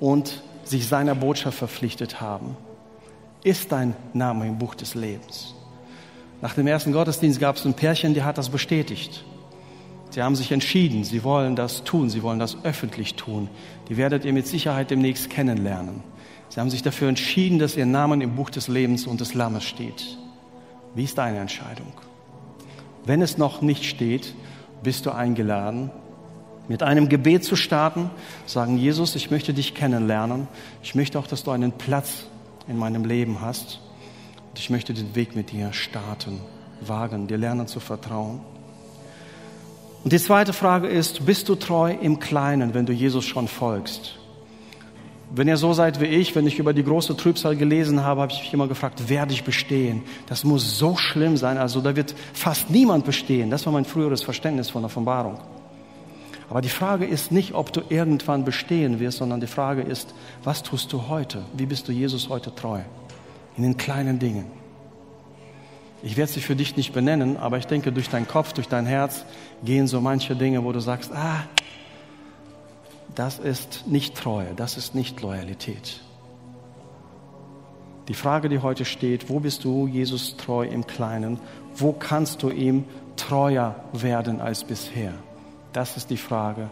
[0.00, 0.42] und
[0.72, 2.56] sich seiner Botschaft verpflichtet haben.
[3.44, 5.54] Ist dein Name im Buch des Lebens?
[6.40, 9.24] Nach dem ersten Gottesdienst gab es ein Pärchen, die hat das bestätigt.
[10.10, 13.48] Sie haben sich entschieden, sie wollen das tun, sie wollen das öffentlich tun.
[13.88, 16.02] Die werdet ihr mit Sicherheit demnächst kennenlernen.
[16.48, 19.64] Sie haben sich dafür entschieden, dass ihr Name im Buch des Lebens und des Lammes
[19.64, 20.18] steht.
[20.94, 21.92] Wie ist deine Entscheidung?
[23.04, 24.34] Wenn es noch nicht steht,
[24.82, 25.90] bist du eingeladen,
[26.68, 28.10] mit einem Gebet zu starten,
[28.46, 30.48] sagen, Jesus, ich möchte dich kennenlernen.
[30.82, 32.24] Ich möchte auch, dass du einen Platz
[32.68, 33.80] in meinem Leben hast.
[34.50, 36.40] Und ich möchte den Weg mit dir starten,
[36.80, 38.40] wagen, dir lernen zu vertrauen.
[40.04, 44.18] Und die zweite Frage ist, bist du treu im Kleinen, wenn du Jesus schon folgst?
[45.34, 48.32] Wenn ihr so seid wie ich, wenn ich über die große Trübsal gelesen habe, habe
[48.32, 50.02] ich mich immer gefragt, werde ich bestehen?
[50.26, 51.56] Das muss so schlimm sein.
[51.56, 53.48] Also da wird fast niemand bestehen.
[53.48, 55.38] Das war mein früheres Verständnis von Offenbarung.
[56.52, 60.12] Aber die Frage ist nicht, ob du irgendwann bestehen wirst, sondern die Frage ist,
[60.44, 61.46] was tust du heute?
[61.54, 62.80] Wie bist du Jesus heute treu?
[63.56, 64.44] In den kleinen Dingen.
[66.02, 68.84] Ich werde sie für dich nicht benennen, aber ich denke, durch deinen Kopf, durch dein
[68.84, 69.24] Herz
[69.64, 71.42] gehen so manche Dinge, wo du sagst, ah,
[73.14, 76.02] das ist nicht Treue, das ist nicht Loyalität.
[78.08, 81.40] Die Frage, die heute steht, wo bist du Jesus treu im Kleinen?
[81.74, 82.84] Wo kannst du ihm
[83.16, 85.14] treuer werden als bisher?
[85.72, 86.68] Das ist die Frage,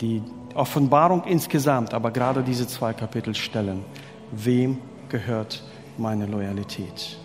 [0.00, 0.22] die
[0.54, 3.84] Offenbarung insgesamt, aber gerade diese zwei Kapitel stellen.
[4.32, 4.78] Wem
[5.08, 5.62] gehört
[5.98, 7.18] meine Loyalität?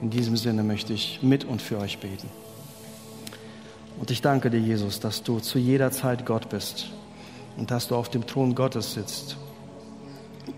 [0.00, 2.28] In diesem Sinne möchte ich mit und für euch beten.
[3.98, 6.90] Und ich danke dir, Jesus, dass du zu jeder Zeit Gott bist
[7.56, 9.36] und dass du auf dem Thron Gottes sitzt,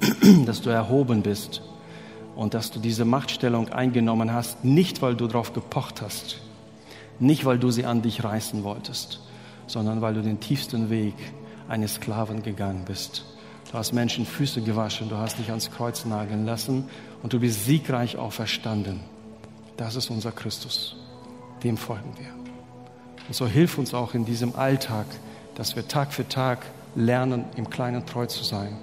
[0.45, 1.63] dass du erhoben bist
[2.37, 6.43] und dass du diese Machtstellung eingenommen hast, nicht weil du darauf gepocht hast,
[7.19, 9.21] nicht weil du sie an dich reißen wolltest,
[9.71, 11.15] sondern weil du den tiefsten Weg
[11.69, 13.25] eines Sklaven gegangen bist.
[13.71, 16.89] Du hast Menschen Füße gewaschen, du hast dich ans Kreuz nageln lassen
[17.23, 19.01] und du bist siegreich auferstanden.
[19.77, 20.97] Das ist unser Christus.
[21.63, 22.35] Dem folgen wir.
[23.29, 25.07] Und so hilf uns auch in diesem Alltag,
[25.55, 26.67] dass wir Tag für Tag
[26.97, 28.77] lernen, im Kleinen treu zu sein.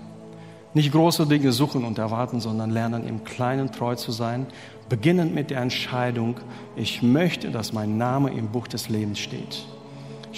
[0.74, 4.46] Nicht große Dinge suchen und erwarten, sondern lernen, im Kleinen treu zu sein.
[4.88, 6.38] Beginnend mit der Entscheidung,
[6.78, 9.66] ich möchte, dass mein Name im Buch des Lebens steht.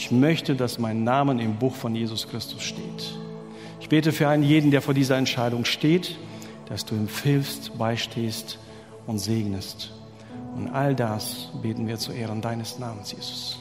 [0.02, 3.18] Ich möchte, dass mein Name im Buch von Jesus Christus steht.
[3.82, 6.16] Ich bete für einen jeden, der vor dieser Entscheidung steht,
[6.70, 8.60] dass du ihm hilfst, beistehst
[9.08, 9.92] und segnest.
[10.56, 13.59] Und all das beten wir zu Ehren deines Namens, Jesus.